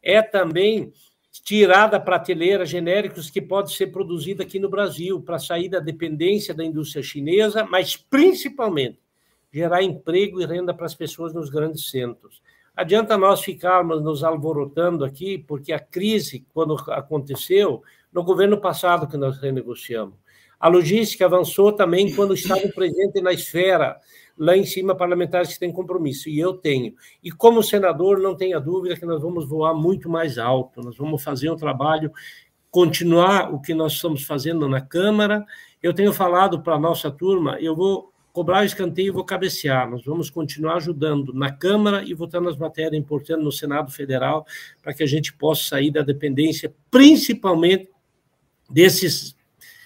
[0.02, 0.92] é também
[1.40, 6.52] tirar da prateleira genéricos que pode ser produzido aqui no Brasil para sair da dependência
[6.52, 8.98] da indústria chinesa, mas principalmente
[9.50, 12.42] gerar emprego e renda para as pessoas nos grandes centros.
[12.74, 19.16] Adianta nós ficarmos nos alvorotando aqui, porque a crise, quando aconteceu, no governo passado que
[19.16, 20.14] nós renegociamos.
[20.58, 23.98] A logística avançou também quando estava presente na esfera
[24.36, 26.94] lá em cima parlamentares que têm compromisso, e eu tenho.
[27.22, 31.22] E como senador, não tenha dúvida que nós vamos voar muito mais alto, nós vamos
[31.22, 32.12] fazer um trabalho,
[32.70, 35.44] continuar o que nós estamos fazendo na Câmara.
[35.82, 39.88] Eu tenho falado para a nossa turma, eu vou cobrar escanteio e vou cabecear.
[39.90, 44.46] Nós vamos continuar ajudando na Câmara e votando as matérias importantes no Senado Federal
[44.82, 47.90] para que a gente possa sair da dependência, principalmente
[48.70, 49.36] desses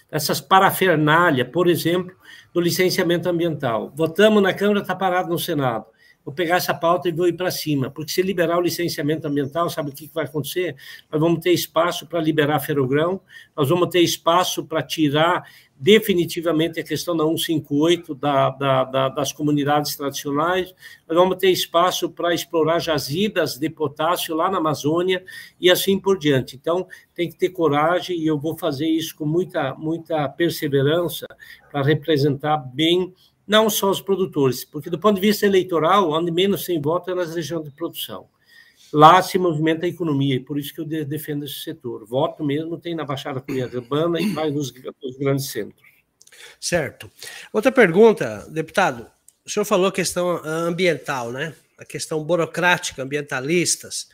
[0.09, 2.15] dessas parafernália, por exemplo,
[2.57, 3.93] do licenciamento ambiental.
[3.95, 5.85] Votamos na Câmara, está parado no Senado.
[6.27, 9.71] Vou pegar essa pauta e vou ir para cima, porque se liberar o licenciamento ambiental,
[9.71, 10.75] sabe o que vai acontecer?
[11.09, 13.21] Nós vamos ter espaço para liberar ferrogrão,
[13.57, 15.45] nós vamos ter espaço para tirar
[15.79, 20.75] definitivamente a questão da 158 da, da, da, das comunidades tradicionais.
[21.07, 25.23] Nós vamos ter espaço para explorar jazidas de potássio lá na Amazônia
[25.61, 26.57] e assim por diante.
[26.57, 31.25] Então, tem que ter coragem e eu vou fazer isso com muita, muita perseverança
[31.71, 33.15] para representar bem
[33.47, 37.15] não só os produtores, porque do ponto de vista eleitoral, onde menos tem voto é
[37.15, 38.29] nas regiões de produção.
[38.93, 42.07] Lá se movimenta a economia, e por isso que eu defendo esse setor.
[42.07, 45.83] Voto mesmo tem na Baixada Cuiabana e mais nos, nos grandes centros.
[46.61, 47.11] Certo.
[47.53, 49.07] Outra pergunta, deputado.
[49.45, 51.55] O senhor falou questão ambiental, né?
[51.79, 54.09] A questão burocrática, ambientalistas.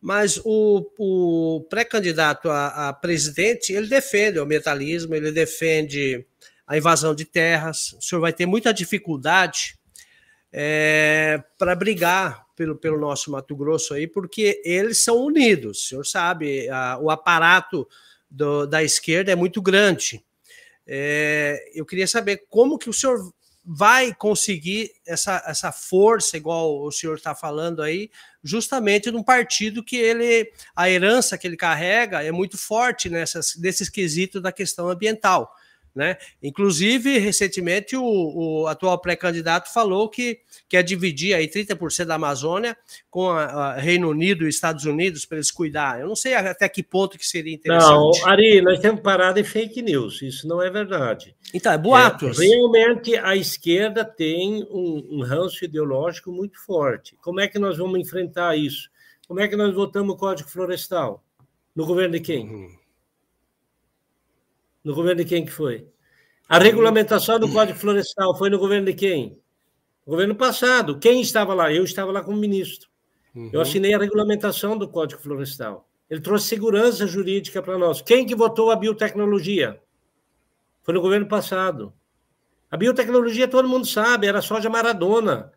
[0.00, 6.24] Mas o, o pré-candidato a, a, presidente, ele defende o ambientalismo, ele defende
[6.68, 7.94] a invasão de terras.
[7.94, 9.78] O senhor vai ter muita dificuldade
[10.52, 15.78] é, para brigar pelo, pelo nosso Mato Grosso aí, porque eles são unidos.
[15.78, 17.88] O senhor sabe, a, o aparato
[18.30, 20.22] do, da esquerda é muito grande.
[20.86, 23.32] É, eu queria saber como que o senhor
[23.64, 28.10] vai conseguir essa, essa força, igual o senhor está falando aí,
[28.42, 33.90] justamente num partido que ele, a herança que ele carrega é muito forte nessas, nesses
[33.90, 35.54] quesitos da questão ambiental.
[35.98, 36.16] Né?
[36.40, 42.76] Inclusive, recentemente, o, o atual pré-candidato falou que quer dividir aí 30% da Amazônia
[43.10, 45.98] com a, a Reino Unido e Estados Unidos para eles cuidar.
[45.98, 48.20] Eu não sei até que ponto que seria interessante.
[48.20, 50.22] Não, Ari, nós temos parar de fake news.
[50.22, 51.34] Isso não é verdade.
[51.52, 52.38] Então, é boatos.
[52.38, 57.16] É, realmente, a esquerda tem um, um ranço ideológico muito forte.
[57.20, 58.88] Como é que nós vamos enfrentar isso?
[59.26, 61.24] Como é que nós votamos o Código Florestal?
[61.74, 62.48] No governo de quem?
[62.48, 62.77] Uhum.
[64.88, 65.86] No governo de quem que foi?
[66.48, 69.38] A regulamentação do Código Florestal foi no governo de quem?
[70.06, 70.98] No governo passado.
[70.98, 71.70] Quem estava lá?
[71.70, 72.88] Eu estava lá como ministro.
[73.34, 73.50] Uhum.
[73.52, 75.86] Eu assinei a regulamentação do Código Florestal.
[76.08, 78.00] Ele trouxe segurança jurídica para nós.
[78.00, 79.78] Quem que votou a biotecnologia?
[80.82, 81.92] Foi no governo passado.
[82.70, 85.52] A biotecnologia, todo mundo sabe, era soja Maradona.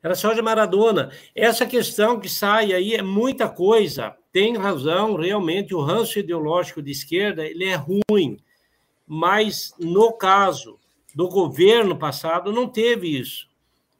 [0.00, 1.10] Era soja Maradona.
[1.34, 6.90] Essa questão que sai aí é muita coisa tem razão, realmente, o ranço ideológico de
[6.90, 8.38] esquerda ele é ruim,
[9.06, 10.78] mas no caso
[11.14, 13.48] do governo passado não teve isso.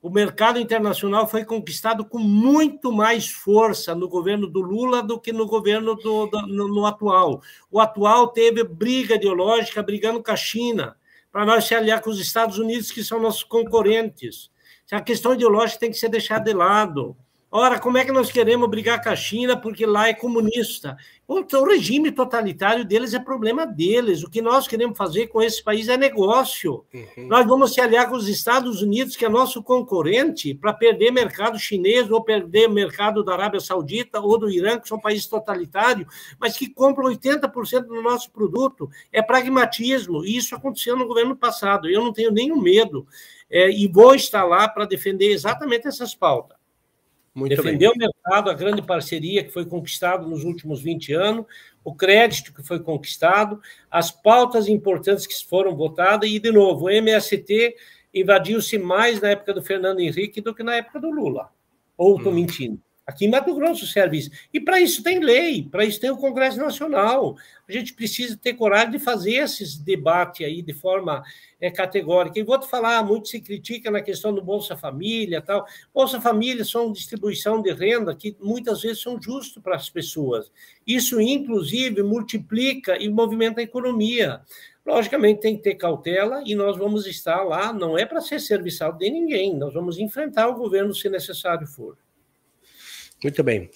[0.01, 5.33] O mercado internacional foi conquistado com muito mais força no governo do Lula do que
[5.33, 7.43] no governo do, do no, no atual.
[7.71, 10.97] O atual teve briga ideológica brigando com a China,
[11.33, 14.51] para nós se aliar com os Estados Unidos, que são nossos concorrentes.
[14.91, 17.17] A questão ideológica tem que ser deixada de lado.
[17.51, 20.99] Ora, como é que nós queremos brigar com a China porque lá é comunista?
[21.27, 24.23] O regime totalitário deles é problema deles.
[24.23, 26.85] O que nós queremos fazer com esse país é negócio.
[26.93, 27.27] Uhum.
[27.27, 31.59] Nós vamos se aliar com os Estados Unidos, que é nosso concorrente, para perder mercado
[31.59, 36.07] chinês ou perder mercado da Arábia Saudita ou do Irã, que são países totalitários,
[36.39, 38.91] mas que compram 80% do nosso produto.
[39.11, 40.23] É pragmatismo.
[40.23, 41.89] E isso aconteceu no governo passado.
[41.89, 43.07] Eu não tenho nenhum medo.
[43.51, 46.58] É, e vou estar lá para defender exatamente essas pautas.
[47.39, 47.91] Muito Defender bem.
[47.91, 51.47] o mercado, a grande parceria que foi conquistado nos últimos 20 anos,
[51.85, 56.91] o crédito que foi conquistado, as pautas importantes que foram votadas, e, de novo, o
[56.91, 57.77] MST
[58.13, 61.51] invadiu-se mais na época do Fernando Henrique do que na época do Lula.
[61.97, 62.35] Ou estou hum.
[62.35, 62.81] mentindo?
[63.09, 64.31] Aqui em Mato Grosso serve isso.
[64.53, 67.39] E para isso tem lei, para isso tem o Congresso Nacional.
[67.67, 71.23] A gente precisa ter coragem de fazer esses debates aí de forma
[71.59, 72.39] é, categórica.
[72.39, 75.67] E vou te falar, muito se critica na questão do Bolsa Família tal.
[75.93, 80.53] Bolsa Família são distribuição de renda que muitas vezes são justos para as pessoas.
[80.87, 84.43] Isso, inclusive, multiplica e movimenta a economia.
[84.85, 88.93] Logicamente, tem que ter cautela e nós vamos estar lá, não é para ser serviçal
[88.93, 91.97] de ninguém, nós vamos enfrentar o governo se necessário for.
[93.23, 93.71] Muito bem.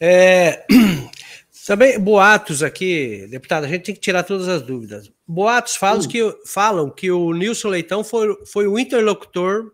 [0.00, 0.64] É,
[1.66, 5.10] também boatos aqui, deputado, a gente tem que tirar todas as dúvidas.
[5.26, 9.72] Boatos falam, que, falam que o Nilson Leitão foi, foi o interlocutor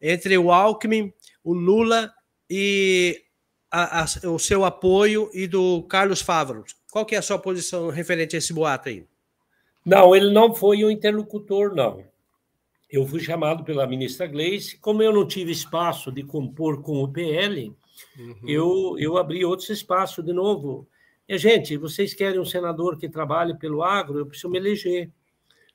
[0.00, 2.12] entre o Alckmin, o Lula
[2.48, 3.22] e
[3.70, 6.64] a, a, o seu apoio e do Carlos Favaro.
[6.90, 9.04] Qual que é a sua posição referente a esse boato aí?
[9.84, 12.04] Não, ele não foi o interlocutor, não.
[12.90, 17.08] Eu fui chamado pela ministra Gleice, como eu não tive espaço de compor com o
[17.08, 17.74] PL,
[18.18, 18.36] Uhum.
[18.46, 20.88] Eu, eu abri outros espaços de novo.
[21.28, 24.18] E, gente, vocês querem um senador que trabalhe pelo agro?
[24.18, 25.10] Eu preciso me eleger.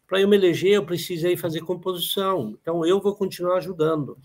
[0.07, 2.57] Para eu me eleger, eu precisei fazer composição.
[2.61, 4.17] Então, eu vou continuar ajudando.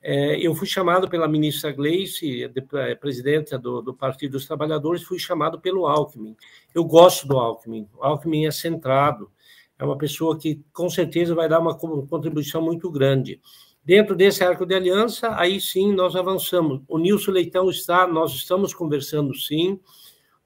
[0.00, 5.18] É, eu fui chamado pela ministra Gleice, é, presidenta do, do, Partido dos Trabalhadores, fui
[5.18, 6.36] chamado pelo Alckmin.
[6.74, 7.88] Eu gosto do Alckmin.
[7.96, 9.30] O Alckmin é centrado.
[9.78, 13.40] É uma pessoa que, com certeza, vai dar uma contribuição muito grande.
[13.88, 16.82] Dentro desse arco de aliança, aí sim nós avançamos.
[16.86, 19.80] O Nilson Leitão está, nós estamos conversando sim.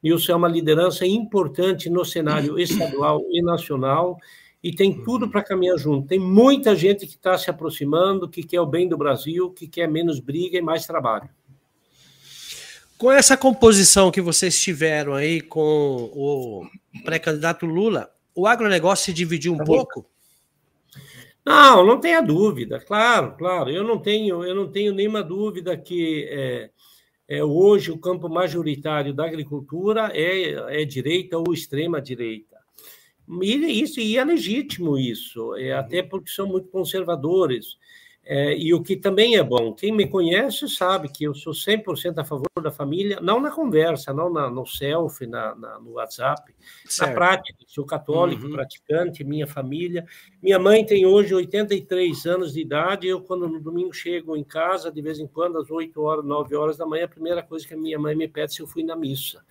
[0.00, 4.16] Nilson é uma liderança importante no cenário estadual e nacional
[4.62, 6.06] e tem tudo para caminhar junto.
[6.06, 9.88] Tem muita gente que está se aproximando, que quer o bem do Brasil, que quer
[9.88, 11.28] menos briga e mais trabalho.
[12.96, 16.64] Com essa composição que vocês tiveram aí com o
[17.04, 20.11] pré-candidato Lula, o agronegócio se dividiu um tá pouco?
[21.44, 23.70] Não, não tenha dúvida, claro, claro.
[23.70, 26.70] Eu não tenho, eu não tenho nenhuma dúvida que é,
[27.28, 32.56] é, hoje o campo majoritário da agricultura é, é direita ou extrema direita.
[33.40, 37.76] E isso e é legítimo isso, é, até porque são muito conservadores.
[38.24, 42.18] É, e o que também é bom, quem me conhece sabe que eu sou 100%
[42.18, 46.54] a favor da família, não na conversa, não na, no selfie, na, na, no WhatsApp,
[46.86, 47.08] certo.
[47.10, 47.58] na prática.
[47.66, 48.52] Sou católico, uhum.
[48.52, 50.06] praticante, minha família.
[50.40, 53.08] Minha mãe tem hoje 83 anos de idade.
[53.08, 56.54] Eu, quando no domingo chego em casa, de vez em quando, às 8 horas, 9
[56.54, 58.68] horas da manhã, a primeira coisa que a minha mãe me pede é se eu
[58.68, 59.44] fui na missa.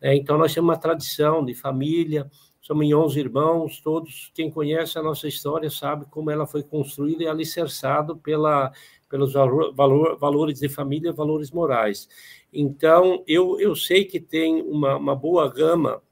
[0.00, 2.30] É, então, nós temos uma tradição de família
[2.66, 7.28] somos 11 irmãos, todos, quem conhece a nossa história sabe como ela foi construída e
[7.28, 8.72] alicerçado pela,
[9.08, 12.08] pelos valor, valores de família, valores morais.
[12.52, 16.02] Então, eu, eu sei que tem uma, uma boa gama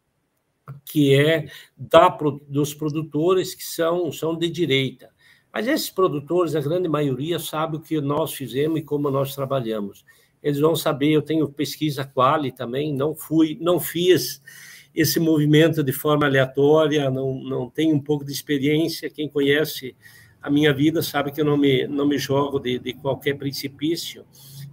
[0.85, 2.09] que é da,
[2.47, 5.11] dos produtores que são, são de direita.
[5.53, 10.05] Mas esses produtores, a grande maioria, sabe o que nós fizemos e como nós trabalhamos.
[10.41, 14.41] Eles vão saber, eu tenho pesquisa quali também, não fui, não fiz
[14.95, 19.11] esse movimento de forma aleatória, não, não tenho um pouco de experiência.
[19.11, 19.97] Quem conhece
[20.41, 24.25] a minha vida sabe que eu não me, não me jogo de, de qualquer precipício.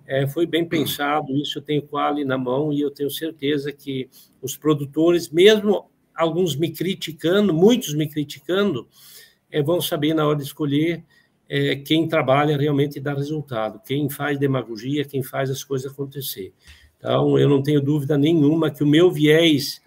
[0.05, 4.10] É, foi bem pensado, isso eu tenho quali na mão e eu tenho certeza que
[4.41, 8.88] os produtores, mesmo alguns me criticando, muitos me criticando,
[9.49, 11.03] é, vão saber na hora de escolher
[11.47, 16.53] é, quem trabalha realmente dá resultado, quem faz demagogia, quem faz as coisas acontecer.
[16.97, 19.81] Então, eu não tenho dúvida nenhuma que o meu viés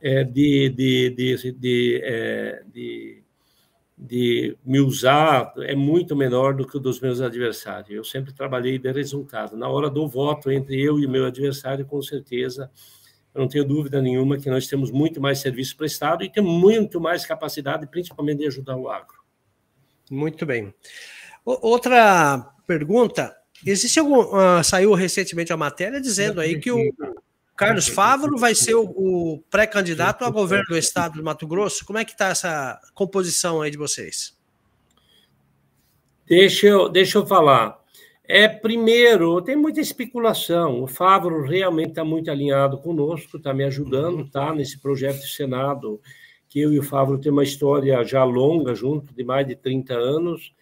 [0.00, 3.22] de, de, de, de, é, de,
[3.96, 7.90] de me usar é muito menor do que o dos meus adversários.
[7.90, 9.56] Eu sempre trabalhei de resultado.
[9.56, 12.70] Na hora do voto entre eu e o meu adversário, com certeza,
[13.34, 17.00] eu não tenho dúvida nenhuma que nós temos muito mais serviço prestado e temos muito
[17.00, 19.18] mais capacidade, principalmente de ajudar o agro.
[20.10, 20.72] Muito bem.
[21.44, 23.34] Outra pergunta.
[23.66, 24.20] Existe algum.
[24.20, 26.78] Uh, saiu recentemente a matéria dizendo aí que o,
[27.58, 31.84] Carlos Fávaro vai ser o, o pré-candidato a governo do estado do Mato Grosso.
[31.84, 34.32] Como é que está essa composição aí de vocês?
[36.24, 37.76] Deixa eu, deixa eu falar.
[38.22, 40.84] É, primeiro, tem muita especulação.
[40.84, 44.54] O Fávaro realmente está muito alinhado conosco, está me ajudando, tá?
[44.54, 46.00] Nesse projeto de Senado,
[46.48, 49.94] que eu e o Fávaro temos uma história já longa junto, de mais de 30
[49.94, 50.52] anos.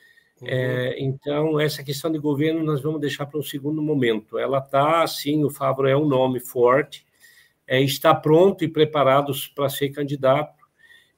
[0.40, 0.48] Uhum.
[0.48, 4.38] É, então, essa questão de governo nós vamos deixar para um segundo momento.
[4.38, 7.06] Ela está, sim, o Fábio é um nome forte,
[7.66, 10.54] é, está pronto e preparado para ser candidato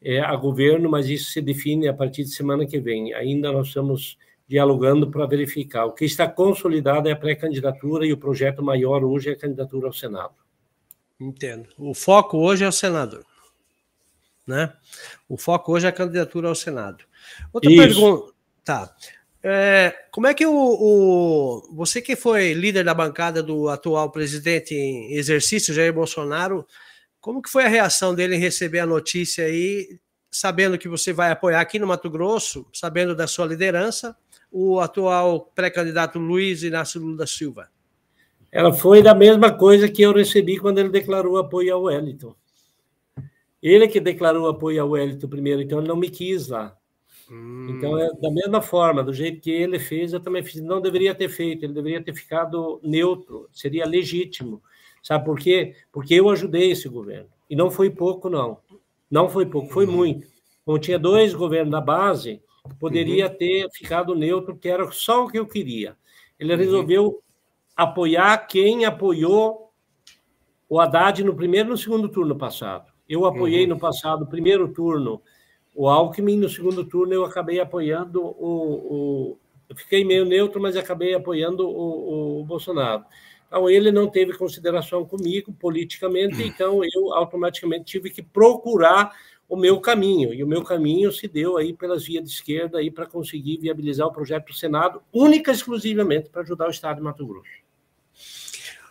[0.00, 3.12] é, a governo, mas isso se define a partir de semana que vem.
[3.14, 5.85] Ainda nós estamos dialogando para verificar.
[5.85, 9.88] O que está consolidado é a pré-candidatura e o projeto maior hoje é a candidatura
[9.88, 10.35] ao Senado.
[11.20, 11.68] Entendo.
[11.76, 13.26] O foco hoje é o senador.
[14.46, 14.72] Né?
[15.28, 17.04] O foco hoje é a candidatura ao Senado.
[17.52, 18.33] Outra pergunta.
[18.69, 18.94] Tá.
[19.42, 24.75] É, como é que o, o, você que foi líder da bancada do atual presidente
[24.75, 26.66] em exercício, Jair Bolsonaro,
[27.19, 29.98] como que foi a reação dele em receber a notícia aí,
[30.31, 34.14] sabendo que você vai apoiar aqui no Mato Grosso, sabendo da sua liderança,
[34.52, 37.71] o atual pré-candidato Luiz Inácio Lula da Silva?
[38.52, 42.37] Ela foi da mesma coisa que eu recebi quando ele declarou apoio ao Wellington.
[43.62, 46.77] Ele que declarou apoio ao Wellington primeiro, então ele não me quis lá.
[47.31, 47.68] Hum.
[47.70, 50.60] Então, é da mesma forma, do jeito que ele fez, eu também fiz.
[50.62, 54.62] Não deveria ter feito, ele deveria ter ficado neutro, seria legítimo.
[55.02, 55.74] Sabe por quê?
[55.92, 57.29] Porque eu ajudei esse governo.
[57.48, 58.58] E não foi pouco, não.
[59.10, 60.26] Não foi pouco, foi muito.
[60.64, 62.42] Como tinha dois governos da base,
[62.79, 63.35] poderia uhum.
[63.35, 65.96] ter ficado neutro, que era só o que eu queria.
[66.38, 66.58] Ele uhum.
[66.58, 67.22] resolveu
[67.76, 69.72] apoiar quem apoiou
[70.68, 72.92] o Haddad no primeiro e no segundo turno passado.
[73.08, 73.70] Eu apoiei uhum.
[73.70, 75.22] no passado, primeiro turno,
[75.79, 79.37] o Alckmin, no segundo turno eu acabei apoiando o.
[79.37, 83.04] o eu fiquei meio neutro, mas acabei apoiando o, o Bolsonaro.
[83.46, 89.14] Então, ele não teve consideração comigo politicamente, então eu automaticamente tive que procurar
[89.48, 90.35] o meu caminho.
[90.35, 94.08] E o meu caminho se deu aí pelas vias de esquerda aí para conseguir viabilizar
[94.08, 97.48] o projeto do Senado, única e exclusivamente para ajudar o Estado de Mato Grosso.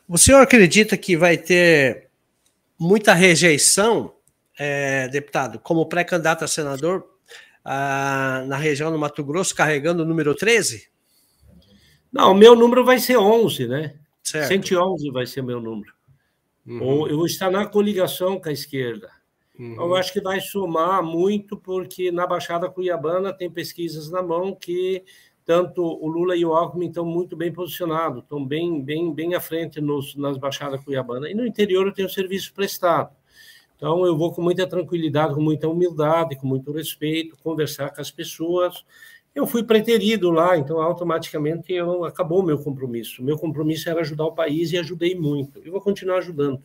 [0.08, 2.08] O senhor acredita que vai ter
[2.80, 4.14] muita rejeição
[4.58, 7.06] é, deputado, como pré-candidato a senador
[7.64, 10.90] ah, na região do Mato Grosso, carregando o número 13?
[12.12, 13.96] Não, o meu número vai ser 11, né?
[14.24, 14.48] Certo.
[14.48, 15.94] 111 vai ser meu número.
[16.66, 16.84] Uhum.
[16.84, 19.10] Ou eu vou estar na coligação com a esquerda.
[19.58, 19.76] Uhum.
[19.76, 25.04] Eu acho que vai somar muito, porque na Baixada Cuiabana tem pesquisas na mão que
[25.46, 29.40] tanto o Lula e o Alckmin estão muito bem posicionados, estão bem, bem, bem à
[29.40, 31.30] frente nos, nas Baixadas Cuiabana.
[31.30, 33.16] E no interior eu tenho serviço prestado.
[33.78, 38.12] Então, eu vou com muita tranquilidade, com muita humildade, com muito respeito, conversar com as
[38.12, 38.84] pessoas.
[39.34, 43.24] Eu fui preterido lá, então automaticamente eu, acabou o meu compromisso.
[43.24, 45.62] Meu compromisso era ajudar o país e ajudei muito.
[45.64, 46.60] Eu vou continuar ajudando.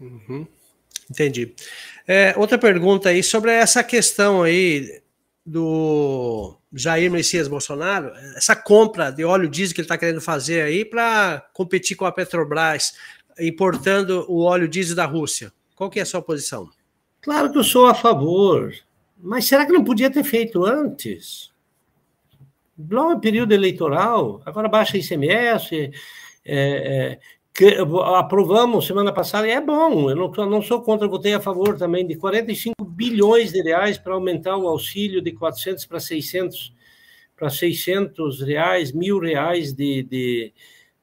[0.00, 0.44] Uhum.
[1.08, 1.54] Entendi.
[2.06, 5.00] É, outra pergunta aí sobre essa questão aí
[5.46, 10.84] do Jair Messias Bolsonaro, essa compra de óleo diesel que ele está querendo fazer aí
[10.84, 12.94] para competir com a Petrobras,
[13.38, 15.52] importando o óleo diesel da Rússia.
[15.78, 16.68] Qual que é a sua posição?
[17.20, 18.74] Claro que eu sou a favor,
[19.16, 21.52] mas será que não podia ter feito antes?
[22.76, 25.92] Logo é período eleitoral, agora baixa ICMS,
[26.44, 27.18] é,
[27.64, 27.78] é,
[28.16, 32.04] aprovamos semana passada, e é bom, eu não, não sou contra, votei a favor também
[32.04, 36.74] de 45 bilhões de reais para aumentar o auxílio de 400 para 600,
[37.36, 40.52] para 600 reais, mil reais de, de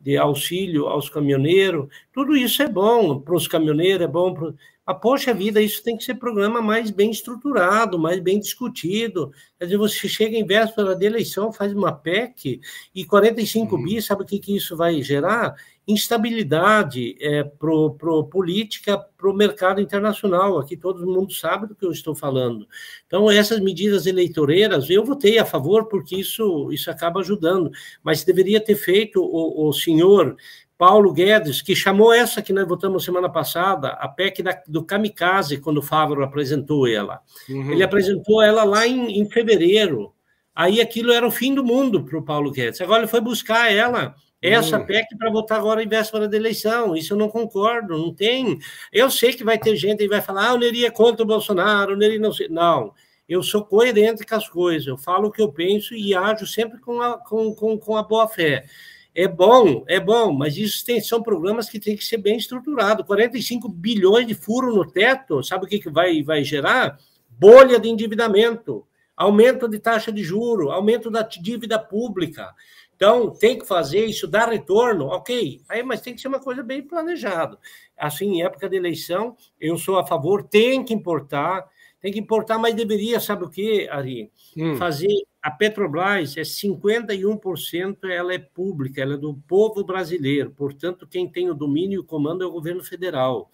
[0.06, 4.53] de auxílio aos caminhoneiros, tudo isso é bom para os caminhoneiros, é bom para.
[4.86, 9.32] A poxa vida, isso tem que ser programa mais bem estruturado, mais bem discutido.
[9.58, 12.62] Quer dizer, você chega em véspera de eleição, faz uma PEC
[12.93, 13.84] e 45 uhum.
[13.84, 15.56] bi, sabe o que, que isso vai gerar?
[15.88, 20.58] Instabilidade é, pro, pro política para o mercado internacional.
[20.58, 22.68] Aqui todo mundo sabe do que eu estou falando.
[23.06, 27.72] Então, essas medidas eleitoreiras, eu votei a favor porque isso, isso acaba ajudando,
[28.04, 30.36] mas deveria ter feito o, o senhor
[30.78, 35.58] Paulo Guedes, que chamou essa que nós votamos semana passada, a PEC da, do Kamikaze,
[35.58, 37.22] quando o Fávaro apresentou ela.
[37.48, 37.72] Uhum.
[37.72, 40.14] Ele apresentou ela lá em, em fevereiro.
[40.54, 42.82] Aí aquilo era o fim do mundo para o Paulo Guedes.
[42.82, 44.16] Agora ele foi buscar ela
[44.52, 44.86] essa hum.
[44.86, 46.96] PEC para votar agora em véspera da eleição.
[46.96, 48.60] Isso eu não concordo, não tem.
[48.91, 51.28] Eu sei que vai ter gente que vai falar, ah, o Neri é contra o
[51.28, 52.48] Bolsonaro, o Neri não sei.
[52.50, 52.93] Não,
[53.28, 56.80] eu sou coerente com as coisas, eu falo o que eu penso e ajo sempre
[56.80, 58.66] com a, com, com, com a boa fé.
[59.14, 63.06] É bom, é bom, mas isso tem, são programas que têm que ser bem estruturados.
[63.06, 67.00] 45 bilhões de furo no teto, sabe o que, que vai, vai gerar?
[67.30, 68.86] Bolha de endividamento,
[69.16, 72.53] aumento de taxa de juro, aumento da dívida pública.
[72.95, 75.61] Então, tem que fazer isso, dar retorno, ok.
[75.68, 77.57] Aí, mas tem que ser uma coisa bem planejada.
[77.97, 81.68] Assim, em época de eleição, eu sou a favor, tem que importar,
[81.99, 84.32] tem que importar, mas deveria, sabe o que, Ari?
[84.57, 84.76] Hum.
[84.78, 85.13] Fazer.
[85.41, 90.49] A Petrobras é 51%, ela é pública, ela é do povo brasileiro.
[90.49, 93.51] Portanto, quem tem o domínio e o comando é o governo federal.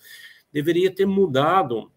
[0.53, 1.91] Deveria ter mudado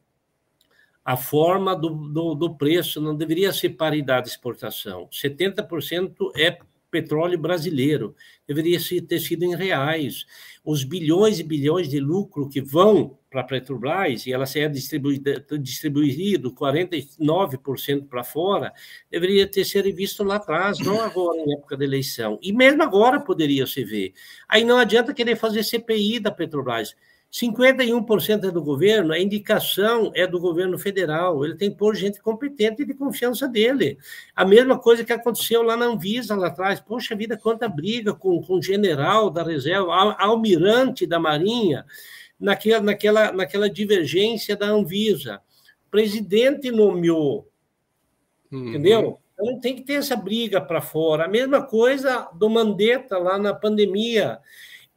[1.05, 5.09] a forma do, do, do preço, não deveria ser paridade de exportação.
[5.12, 6.59] 70% é
[6.94, 8.14] petróleo brasileiro.
[8.46, 10.24] Deveria ter sido em reais.
[10.64, 15.44] Os bilhões e bilhões de lucro que vão para a Petrobras, e ela ser distribuída,
[15.61, 18.72] distribuído 49% para fora,
[19.11, 22.38] deveria ter sido visto lá atrás, não agora, em época da eleição.
[22.40, 24.14] E mesmo agora poderia se ver.
[24.48, 26.94] Aí não adianta querer fazer CPI da Petrobras.
[27.35, 32.22] 51% é do governo, a indicação é do governo federal, ele tem que pôr gente
[32.22, 33.99] competente e de confiança dele.
[34.37, 36.78] A mesma coisa que aconteceu lá na Anvisa, lá atrás.
[36.78, 41.85] Poxa vida, quanta briga com, o general da reserva, almirante da Marinha,
[42.39, 45.41] naquela, naquela, naquela divergência da Anvisa.
[45.89, 47.49] O presidente nomeou,
[48.53, 48.68] uhum.
[48.68, 49.18] entendeu?
[49.32, 51.24] Então tem que ter essa briga para fora.
[51.24, 54.39] A mesma coisa do Mandetta lá na pandemia.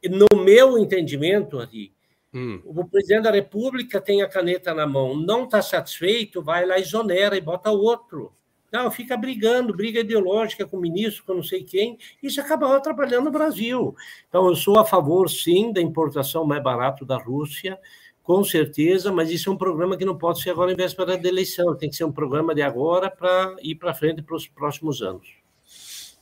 [0.08, 1.92] No meu entendimento, ali,
[2.32, 2.60] Hum.
[2.64, 7.36] O presidente da República tem a caneta na mão, não está satisfeito, vai lá, exonera
[7.36, 8.32] e bota outro.
[8.70, 13.28] Não, fica brigando, briga ideológica com o ministro, com não sei quem, isso acaba atrapalhando
[13.28, 13.96] o Brasil.
[14.28, 17.78] Então, eu sou a favor, sim, da importação mais barato da Rússia,
[18.22, 21.28] com certeza, mas isso é um programa que não pode ser agora em véspera da
[21.28, 25.00] eleição, tem que ser um programa de agora para ir para frente para os próximos
[25.00, 25.26] anos.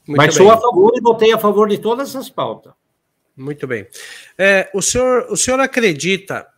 [0.06, 0.46] Muito mas bem.
[0.46, 2.72] sou a favor e votei a favor de todas essas pautas.
[3.36, 3.86] Muito bem.
[4.38, 6.48] É, o, senhor, o senhor acredita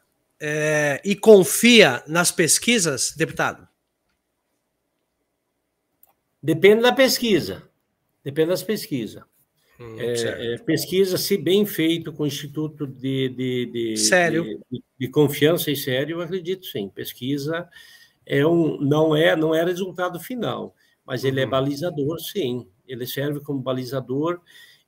[0.41, 3.67] é, e confia nas pesquisas, deputado?
[6.41, 7.69] Depende da pesquisa.
[8.23, 9.25] Depende das pesquisas.
[9.81, 14.61] Hum, é, é, pesquisa, se bem feito com o Instituto de, de, de, sério.
[14.71, 16.89] de, de confiança e sério, eu acredito sim.
[16.89, 17.69] Pesquisa
[18.25, 20.75] é um, não, é, não é resultado final,
[21.05, 21.51] mas ele é uhum.
[21.51, 22.69] balizador, sim.
[22.87, 24.41] Ele serve como balizador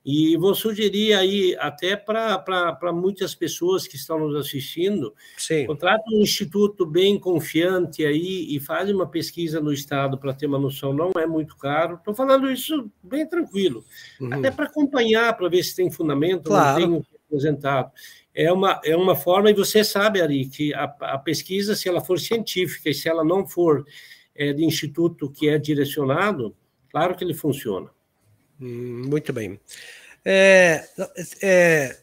[0.03, 5.67] e vou sugerir aí, até para muitas pessoas que estão nos assistindo, Sim.
[5.67, 10.57] contrata um instituto bem confiante aí e faz uma pesquisa no Estado para ter uma
[10.57, 11.95] noção, não é muito caro.
[11.95, 13.85] Estou falando isso bem tranquilo,
[14.19, 14.33] uhum.
[14.33, 16.79] até para acompanhar, para ver se tem fundamento, claro.
[16.79, 17.91] não tem apresentado.
[18.33, 22.01] É uma, é uma forma, e você sabe, Ari, que a, a pesquisa, se ela
[22.01, 23.85] for científica e se ela não for
[24.33, 26.55] é, de instituto que é direcionado,
[26.89, 27.89] claro que ele funciona.
[28.61, 29.59] Hum, muito bem.
[30.23, 30.85] É,
[31.41, 31.97] é,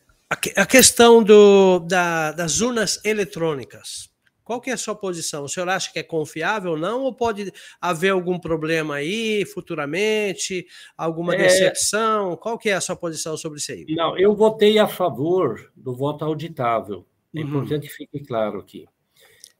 [0.57, 4.09] a, questão do, da, das urnas eletrônicas.
[4.43, 5.45] Qual que é a sua posição?
[5.45, 7.03] O senhor acha que é confiável ou não?
[7.03, 10.67] Ou pode haver algum problema aí futuramente?
[10.97, 11.39] Alguma é...
[11.39, 12.35] decepção?
[12.35, 13.85] Qual que é a sua posição sobre isso aí?
[13.91, 17.05] Não, eu votei a favor do voto auditável.
[17.35, 17.47] É uhum.
[17.47, 18.87] importante que fique claro aqui.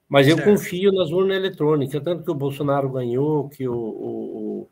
[0.09, 0.49] Mas eu certo.
[0.49, 4.71] confio nas urnas eletrônicas, tanto que o Bolsonaro ganhou, que o, o,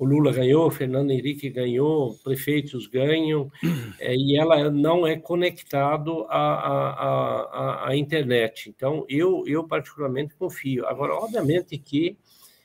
[0.00, 3.52] o Lula ganhou, o Fernando Henrique ganhou, prefeitos ganham,
[4.00, 8.70] é, e ela não é conectado à, à, à, à, internet.
[8.70, 10.86] Então, eu, eu particularmente confio.
[10.86, 12.16] Agora, obviamente que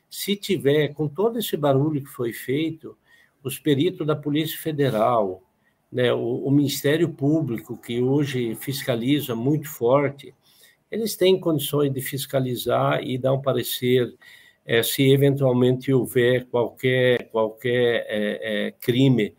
[0.09, 2.97] se tiver, com todo esse barulho que foi feito,
[3.43, 5.43] os peritos da Polícia Federal,
[5.91, 10.33] né, o, o Ministério Público, que hoje fiscaliza muito forte,
[10.89, 14.15] eles têm condições de fiscalizar e dar um parecer
[14.65, 19.35] é, se eventualmente houver qualquer, qualquer é, é, crime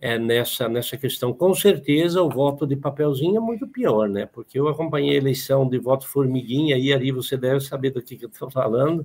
[0.00, 1.32] é, nessa, nessa questão.
[1.32, 4.26] Com certeza, o voto de papelzinho é muito pior, né?
[4.26, 8.16] Porque eu acompanhei a eleição de voto formiguinha, e ali você deve saber do que,
[8.16, 9.04] que eu estou falando,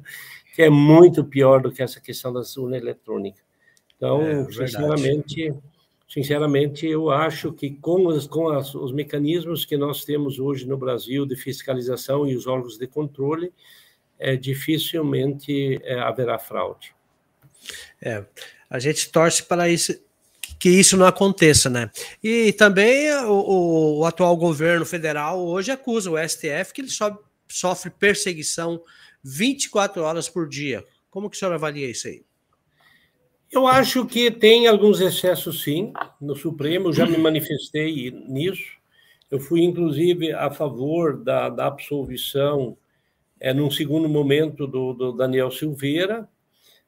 [0.55, 3.41] que é muito pior do que essa questão da urna eletrônica.
[3.97, 5.53] Então, é, sinceramente,
[6.07, 10.77] sinceramente, eu acho que com, os, com as, os mecanismos que nós temos hoje no
[10.77, 13.51] Brasil de fiscalização e os órgãos de controle,
[14.19, 16.93] é, dificilmente é, haverá fraude.
[18.01, 18.23] É,
[18.69, 19.99] a gente torce para isso
[20.59, 21.91] que isso não aconteça, né?
[22.23, 27.17] E também o, o atual governo federal hoje acusa o STF que ele so,
[27.49, 28.81] sofre perseguição
[29.23, 30.85] 24 horas por dia.
[31.09, 32.23] Como que o senhor avalia isso aí?
[33.51, 36.91] Eu acho que tem alguns excessos, sim, no Supremo.
[36.91, 38.77] já me manifestei nisso.
[39.29, 42.77] Eu fui, inclusive, a favor da, da absolvição
[43.43, 46.29] é, num segundo momento do, do Daniel Silveira,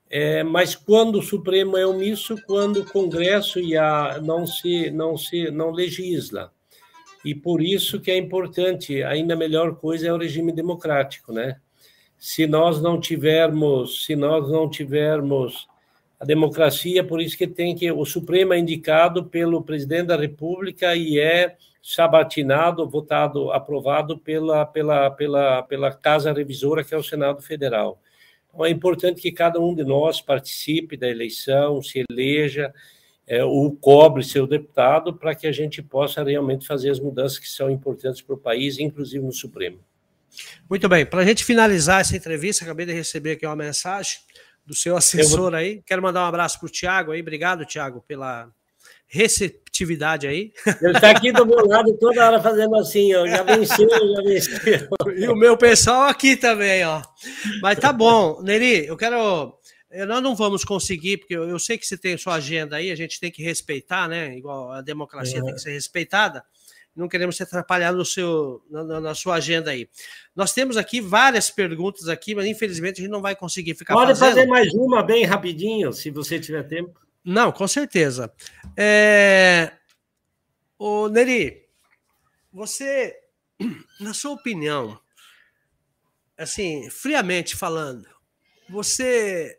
[0.09, 5.17] é, mas quando o Supremo é omisso, quando o Congresso e a, não se não
[5.17, 6.53] se não legisla.
[7.25, 11.57] E por isso que é importante, ainda melhor coisa é o regime democrático, né?
[12.17, 15.67] Se nós não tivermos, se nós não tivermos
[16.17, 20.95] a democracia, por isso que tem que o Supremo é indicado pelo presidente da República
[20.95, 21.57] e é
[21.87, 28.01] sabatinado, votado, aprovado pela, pela, pela, pela Casa Revisora, que é o Senado Federal.
[28.49, 32.73] Então, é importante que cada um de nós participe da eleição, se eleja,
[33.27, 37.47] é, ou cobre seu deputado, para que a gente possa realmente fazer as mudanças que
[37.47, 39.77] são importantes para o país, inclusive no Supremo.
[40.67, 44.21] Muito bem, para a gente finalizar essa entrevista, acabei de receber aqui uma mensagem
[44.65, 45.55] do seu assessor vou...
[45.55, 45.83] aí.
[45.85, 47.21] Quero mandar um abraço para o Tiago aí.
[47.21, 48.49] Obrigado, Tiago, pela
[49.07, 50.51] receptividade aí.
[50.81, 54.89] Ele está aqui do meu lado toda hora fazendo assim, ó, já venceu, já venceu.
[55.17, 57.01] E o meu pessoal aqui também, ó.
[57.61, 59.57] Mas tá bom, Neri, eu quero.
[60.07, 63.17] Nós não vamos conseguir, porque eu, sei que você tem sua agenda aí, a gente
[63.17, 64.35] tem que respeitar, né?
[64.35, 65.41] Igual a democracia é.
[65.41, 66.43] tem que ser respeitada.
[66.93, 69.87] não queremos te atrapalhar no seu, na, na, sua agenda aí.
[70.35, 74.19] Nós temos aqui várias perguntas aqui, mas infelizmente a gente não vai conseguir ficar Pode
[74.19, 74.35] fazendo.
[74.35, 77.04] fazer mais uma bem rapidinho, se você tiver tempo.
[77.25, 78.31] Não, com certeza.
[78.77, 79.71] É...
[80.77, 81.67] Ô, Neri,
[82.53, 83.17] você,
[83.99, 84.99] na sua opinião,
[86.37, 88.07] assim, friamente falando,
[88.69, 89.57] você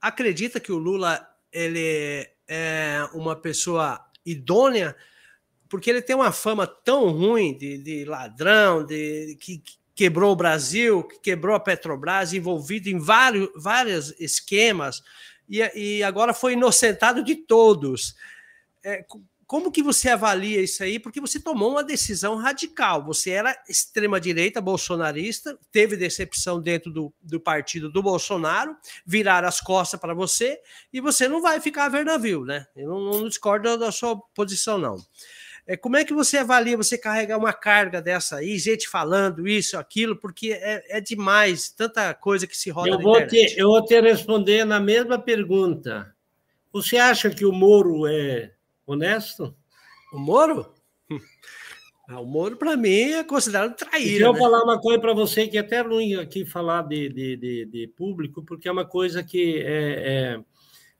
[0.00, 4.94] acredita que o Lula ele é uma pessoa idônea
[5.68, 9.62] porque ele tem uma fama tão ruim de, de ladrão, de que
[9.94, 15.02] quebrou o Brasil, que quebrou a Petrobras, envolvido em vários, vários esquemas,
[15.48, 18.14] e, e agora foi inocentado de todos.
[18.84, 19.04] É,
[19.48, 20.98] como que você avalia isso aí?
[20.98, 23.02] Porque você tomou uma decisão radical.
[23.06, 28.76] Você era extrema-direita, bolsonarista, teve decepção dentro do, do partido do Bolsonaro,
[29.06, 30.60] viraram as costas para você
[30.92, 32.66] e você não vai ficar a ver navio, né?
[32.76, 34.96] Eu não, não discordo da sua posição, não.
[35.68, 39.76] É, como é que você avalia você carregar uma carga dessa aí, gente falando isso,
[39.76, 43.84] aquilo, porque é, é demais, tanta coisa que se roda eu vou te, Eu vou
[43.84, 46.10] te responder na mesma pergunta.
[46.72, 48.50] Você acha que o Moro é
[48.86, 49.54] honesto?
[50.10, 50.74] O Moro?
[52.10, 54.08] Ah, o Moro, para mim, é considerado traíra.
[54.08, 54.38] Deixa eu né?
[54.38, 57.86] falar uma coisa para você que é até ruim aqui falar de, de, de, de,
[57.88, 60.40] público, porque é uma coisa que é, é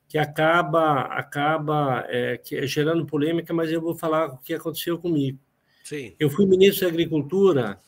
[0.09, 4.99] que acaba acaba é, que é gerando polêmica, mas eu vou falar o que aconteceu
[4.99, 5.39] comigo.
[5.85, 6.15] Sim.
[6.19, 7.79] Eu fui ministro da Agricultura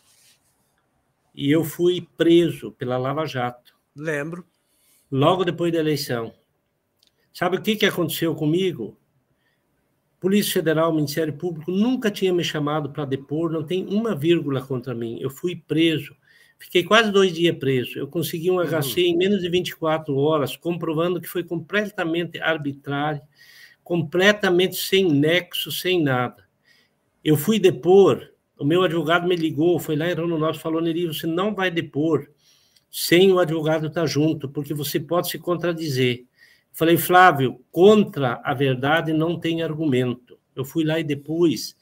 [1.34, 3.74] e eu fui preso pela Lava Jato.
[3.96, 4.44] Lembro.
[5.10, 6.32] Logo depois da eleição.
[7.32, 8.96] Sabe o que, que aconteceu comigo?
[10.20, 14.94] Polícia Federal, Ministério Público nunca tinha me chamado para depor, não tem uma vírgula contra
[14.94, 15.18] mim.
[15.20, 16.14] Eu fui preso
[16.60, 17.98] Fiquei quase dois dias preso.
[17.98, 19.06] Eu consegui um HC uhum.
[19.06, 23.22] em menos de 24 horas, comprovando que foi completamente arbitrário,
[23.82, 26.46] completamente sem nexo, sem nada.
[27.24, 31.26] Eu fui depor, o meu advogado me ligou, foi lá em nosso falou, Neri, você
[31.26, 32.28] não vai depor
[32.90, 36.26] sem o advogado estar junto, porque você pode se contradizer.
[36.72, 40.38] Falei, Flávio, contra a verdade não tem argumento.
[40.54, 41.74] Eu fui lá e depois,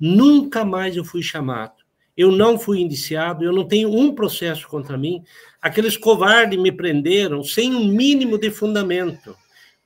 [0.00, 1.81] nunca mais eu fui chamado
[2.16, 5.22] eu não fui indiciado, eu não tenho um processo contra mim.
[5.60, 9.36] Aqueles covardes me prenderam sem um mínimo de fundamento.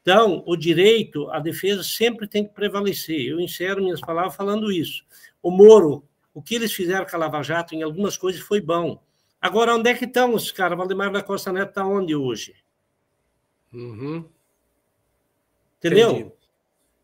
[0.03, 3.27] Então, o direito, a defesa sempre tem que prevalecer.
[3.27, 5.05] Eu encerro minhas palavras falando isso.
[5.43, 9.03] O Moro, o que eles fizeram com a Lava Jato em algumas coisas foi bom.
[9.41, 10.79] Agora, onde é que estão os caras?
[10.79, 12.55] Valdemar da Costa Neto está onde hoje?
[13.73, 14.25] Uhum.
[15.79, 16.11] Entendeu?
[16.11, 16.33] Entendi.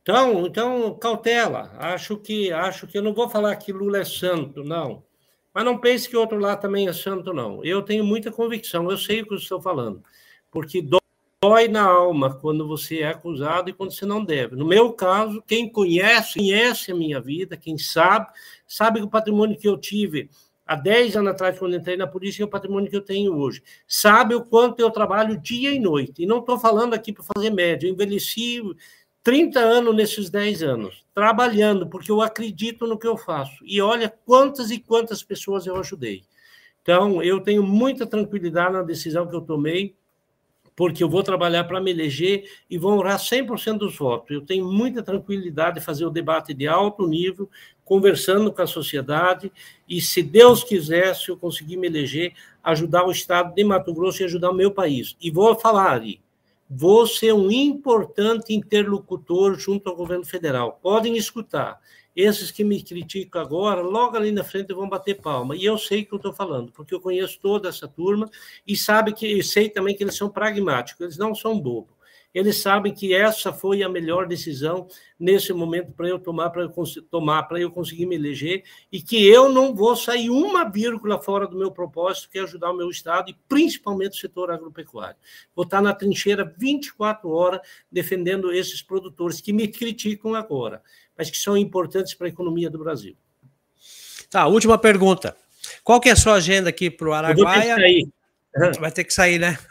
[0.02, 1.72] Então, então, cautela.
[1.78, 5.04] Acho que acho que eu não vou falar que Lula é santo, não.
[5.54, 7.62] Mas não pense que o outro lado também é santo, não.
[7.64, 10.02] Eu tenho muita convicção, eu sei o que eu estou falando.
[10.50, 10.82] Porque
[11.42, 14.56] dói na alma quando você é acusado e quando você não deve.
[14.56, 18.28] No meu caso, quem conhece, conhece a minha vida, quem sabe,
[18.66, 20.30] sabe que o patrimônio que eu tive
[20.64, 23.62] há 10 anos atrás, quando entrei na polícia, é o patrimônio que eu tenho hoje.
[23.86, 26.22] Sabe o quanto eu trabalho dia e noite.
[26.22, 27.86] E não estou falando aqui para fazer média.
[27.86, 28.62] Eu envelheci
[29.22, 33.64] 30 anos nesses 10 anos, trabalhando, porque eu acredito no que eu faço.
[33.64, 36.24] E olha quantas e quantas pessoas eu ajudei.
[36.82, 39.94] Então, eu tenho muita tranquilidade na decisão que eu tomei,
[40.74, 44.30] porque eu vou trabalhar para me eleger e vou honrar 100% dos votos.
[44.30, 47.48] Eu tenho muita tranquilidade de fazer o debate de alto nível,
[47.84, 49.52] conversando com a sociedade,
[49.88, 52.32] e se Deus quiser, se eu conseguir me eleger,
[52.64, 55.16] ajudar o Estado de Mato Grosso e ajudar o meu país.
[55.20, 56.20] E vou falar, Ari,
[56.74, 60.78] vou ser um importante interlocutor junto ao governo federal.
[60.82, 61.78] Podem escutar.
[62.14, 65.56] Esses que me criticam agora, logo ali na frente vão bater palma.
[65.56, 68.30] E eu sei que eu estou falando, porque eu conheço toda essa turma
[68.66, 72.01] e sabe que sei também que eles são pragmáticos, eles não são bobos
[72.34, 76.72] eles sabem que essa foi a melhor decisão nesse momento para eu tomar, para eu
[77.10, 81.46] tomar, para eu conseguir me eleger, e que eu não vou sair uma vírgula fora
[81.46, 85.16] do meu propósito, que é ajudar o meu Estado e principalmente o setor agropecuário.
[85.54, 87.60] Vou estar na trincheira 24 horas
[87.90, 90.82] defendendo esses produtores que me criticam agora,
[91.16, 93.16] mas que são importantes para a economia do Brasil.
[94.30, 95.36] Tá, última pergunta.
[95.84, 97.76] Qual que é a sua agenda aqui para o Araguaia?
[98.80, 99.58] Vai ter que sair, né?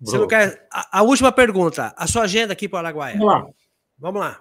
[0.00, 0.68] Você não quer...
[0.72, 1.92] a, a, última pergunta.
[1.96, 3.18] A sua agenda aqui para o Araguaia.
[3.18, 3.46] Vamos lá.
[3.98, 4.40] Vamos lá.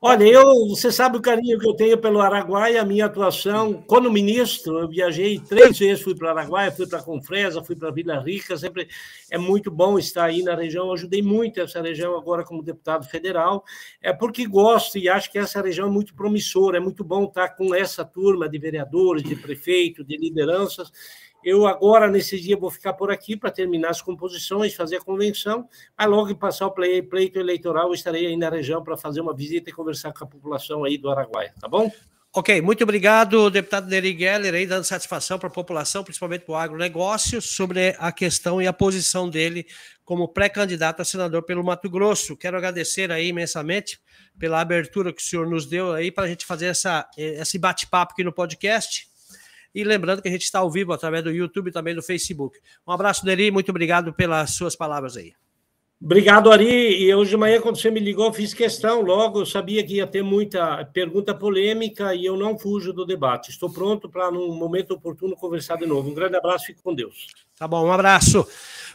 [0.00, 4.10] Olha, eu, você sabe o carinho que eu tenho pelo Araguaia, a minha atuação como
[4.10, 7.88] ministro, eu viajei três vezes, fui para o Araguaia, fui para a Confresa, fui para
[7.88, 8.88] a Vila Rica, sempre
[9.30, 13.06] é muito bom estar aí na região, eu ajudei muito essa região agora como deputado
[13.06, 13.64] federal,
[14.02, 17.50] é porque gosto e acho que essa região é muito promissora, é muito bom estar
[17.50, 20.90] com essa turma de vereadores, de prefeitos, de lideranças,
[21.44, 25.68] Eu agora, nesse dia, vou ficar por aqui para terminar as composições, fazer a convenção,
[25.96, 29.70] mas logo que passar o pleito eleitoral, estarei aí na região para fazer uma visita
[29.70, 31.90] e conversar com a população aí do Araguaia, tá bom?
[32.34, 36.56] Ok, muito obrigado, deputado Neri Geller, aí dando satisfação para a população, principalmente para o
[36.56, 39.66] agronegócio, sobre a questão e a posição dele
[40.02, 42.34] como pré-candidato a senador pelo Mato Grosso.
[42.34, 44.00] Quero agradecer aí imensamente
[44.38, 48.14] pela abertura que o senhor nos deu aí para a gente fazer essa, esse bate-papo
[48.14, 49.11] aqui no podcast.
[49.74, 52.58] E lembrando que a gente está ao vivo através do YouTube e também do Facebook.
[52.86, 55.32] Um abraço, Neri, muito obrigado pelas suas palavras aí.
[56.04, 57.00] Obrigado, Ari.
[57.04, 59.02] E hoje de manhã, quando você me ligou, eu fiz questão.
[59.02, 63.50] Logo, eu sabia que ia ter muita pergunta polêmica e eu não fujo do debate.
[63.50, 66.10] Estou pronto para, num momento oportuno, conversar de novo.
[66.10, 67.28] Um grande abraço, fique com Deus.
[67.56, 68.44] Tá bom, um abraço.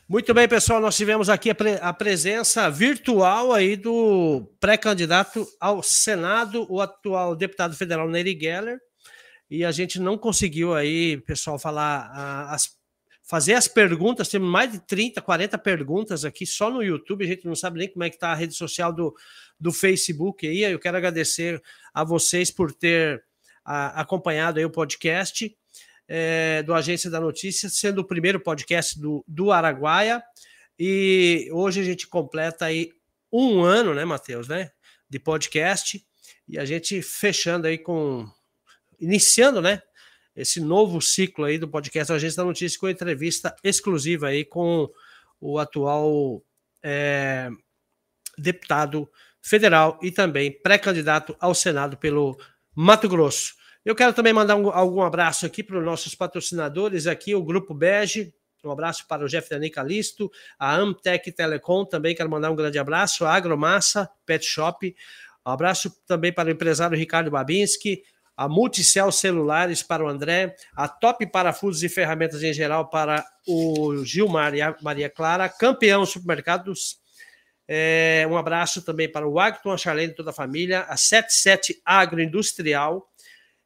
[0.07, 0.81] Muito bem, pessoal.
[0.81, 7.37] Nós tivemos aqui a, pre a presença virtual aí do pré-candidato ao Senado, o atual
[7.37, 8.79] deputado federal Nery Geller
[9.49, 12.77] e a gente não conseguiu aí, pessoal, falar as,
[13.23, 14.27] fazer as perguntas.
[14.27, 17.23] Temos mais de 30, 40 perguntas aqui só no YouTube.
[17.23, 19.15] A gente não sabe nem como é que está a rede social do,
[19.59, 20.63] do Facebook aí.
[20.63, 21.61] Eu quero agradecer
[21.93, 23.23] a vocês por ter
[23.63, 25.55] a, acompanhado aí o podcast
[26.07, 30.21] é, do Agência da Notícia, sendo o primeiro podcast do, do Araguaia.
[30.79, 32.91] E hoje a gente completa aí
[33.31, 34.71] um ano, né, Matheus, né,
[35.09, 36.05] de podcast.
[36.47, 38.29] E a gente fechando aí com
[38.99, 39.81] iniciando, né?
[40.35, 44.89] Esse novo ciclo aí do podcast Agência da Notícia com entrevista exclusiva aí com
[45.39, 46.43] o atual
[46.83, 47.49] é,
[48.37, 49.09] deputado
[49.41, 52.37] federal e também pré-candidato ao Senado pelo
[52.75, 53.55] Mato Grosso.
[53.83, 57.73] Eu quero também mandar um, algum abraço aqui para os nossos patrocinadores aqui, o Grupo
[57.73, 58.33] Bege,
[58.63, 60.29] um abraço para o Jeff Dani Calisto,
[60.59, 64.93] a Amtec Telecom também, quero mandar um grande abraço, a Agromassa Pet Shop,
[65.45, 68.03] um abraço também para o empresário Ricardo Babinski,
[68.37, 74.05] a Multicel Celulares para o André, a Top Parafusos e Ferramentas em geral para o
[74.05, 76.99] Gilmar e a Maria Clara, Campeão Supermercados.
[77.67, 81.81] É, um abraço também para o Agton, a Charlene e toda a família, a 77
[81.83, 83.09] Agroindustrial.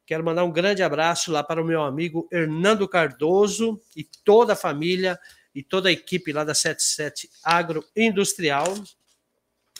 [0.06, 4.56] Quero mandar um grande abraço lá para o meu amigo Hernando Cardoso e toda a
[4.56, 5.20] família
[5.54, 8.74] e toda a equipe lá da 77 Agroindustrial.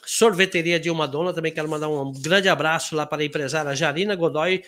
[0.05, 4.15] Sorveteria de uma dona, também quero mandar um grande abraço lá para a empresária Jarina
[4.15, 4.63] Godoy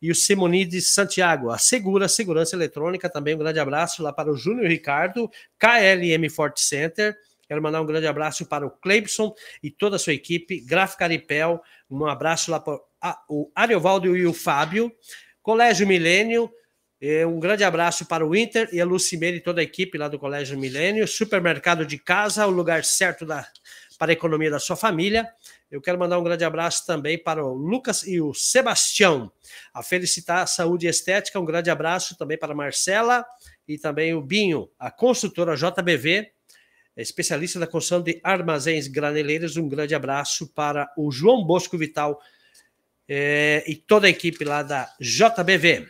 [0.00, 1.50] e o Simonides Santiago.
[1.50, 6.58] A Segura Segurança Eletrônica, também um grande abraço lá para o Júnior Ricardo, KLM Fort
[6.58, 7.16] Center.
[7.46, 11.62] Quero mandar um grande abraço para o Cleibson e toda a sua equipe, Gráfica Aripel,
[11.90, 12.78] um abraço lá para
[13.28, 14.92] o Ariovaldo e o Fábio,
[15.42, 16.52] Colégio Milênio,
[17.26, 20.18] um grande abraço para o Inter e a Lucimene e toda a equipe lá do
[20.18, 23.46] Colégio Milênio, Supermercado de Casa, o lugar certo da,
[23.98, 25.26] para a economia da sua família.
[25.70, 29.30] Eu quero mandar um grande abraço também para o Lucas e o Sebastião.
[29.72, 33.24] A Felicitar Saúde e Estética, um grande abraço também para a Marcela
[33.66, 36.30] e também o Binho, a construtora JBV,
[36.96, 39.58] especialista da construção de armazéns graneleiros.
[39.58, 42.18] Um grande abraço para o João Bosco Vital
[43.06, 45.86] é, e toda a equipe lá da JBV.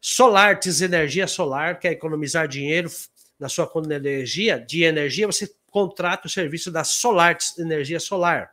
[0.00, 2.90] Solartes Energia Solar, quer economizar dinheiro
[3.38, 4.58] na sua conta de energia?
[4.58, 8.52] De energia, você contrata o serviço da Solartes Energia Solar.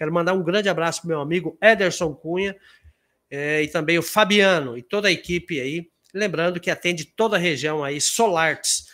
[0.00, 2.56] Quero mandar um grande abraço para meu amigo Ederson Cunha
[3.30, 5.90] é, e também o Fabiano e toda a equipe aí.
[6.14, 8.86] Lembrando que atende toda a região aí, Solartes,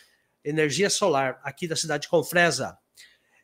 [0.44, 2.76] energia solar, aqui da cidade de Confresa.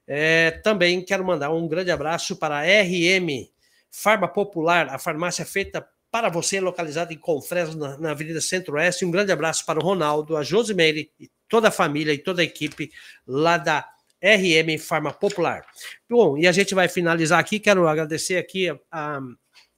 [0.08, 3.48] É, também quero mandar um grande abraço para a RM
[3.92, 9.04] Farma Popular, a farmácia feita para você, localizada em Confresa, na, na Avenida Centro-Oeste.
[9.04, 12.44] Um grande abraço para o Ronaldo, a Josimeire e toda a família e toda a
[12.44, 12.90] equipe
[13.24, 13.88] lá da
[14.22, 15.66] RM Farma Popular.
[16.08, 17.58] Bom, e a gente vai finalizar aqui.
[17.58, 19.20] Quero agradecer aqui a, a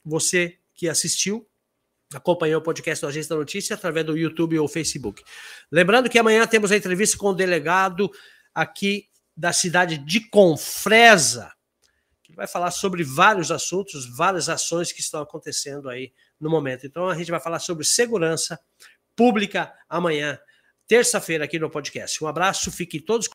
[0.05, 1.49] você que assistiu,
[2.13, 5.23] acompanhou o podcast do Agência da Notícia através do YouTube ou Facebook.
[5.71, 8.11] Lembrando que amanhã temos a entrevista com o delegado
[8.55, 11.53] aqui da cidade de Confresa,
[12.23, 16.87] que vai falar sobre vários assuntos, várias ações que estão acontecendo aí no momento.
[16.87, 18.59] Então a gente vai falar sobre segurança
[19.17, 20.39] pública amanhã,
[20.87, 22.23] terça-feira, aqui no podcast.
[22.23, 23.27] Um abraço, fiquem todos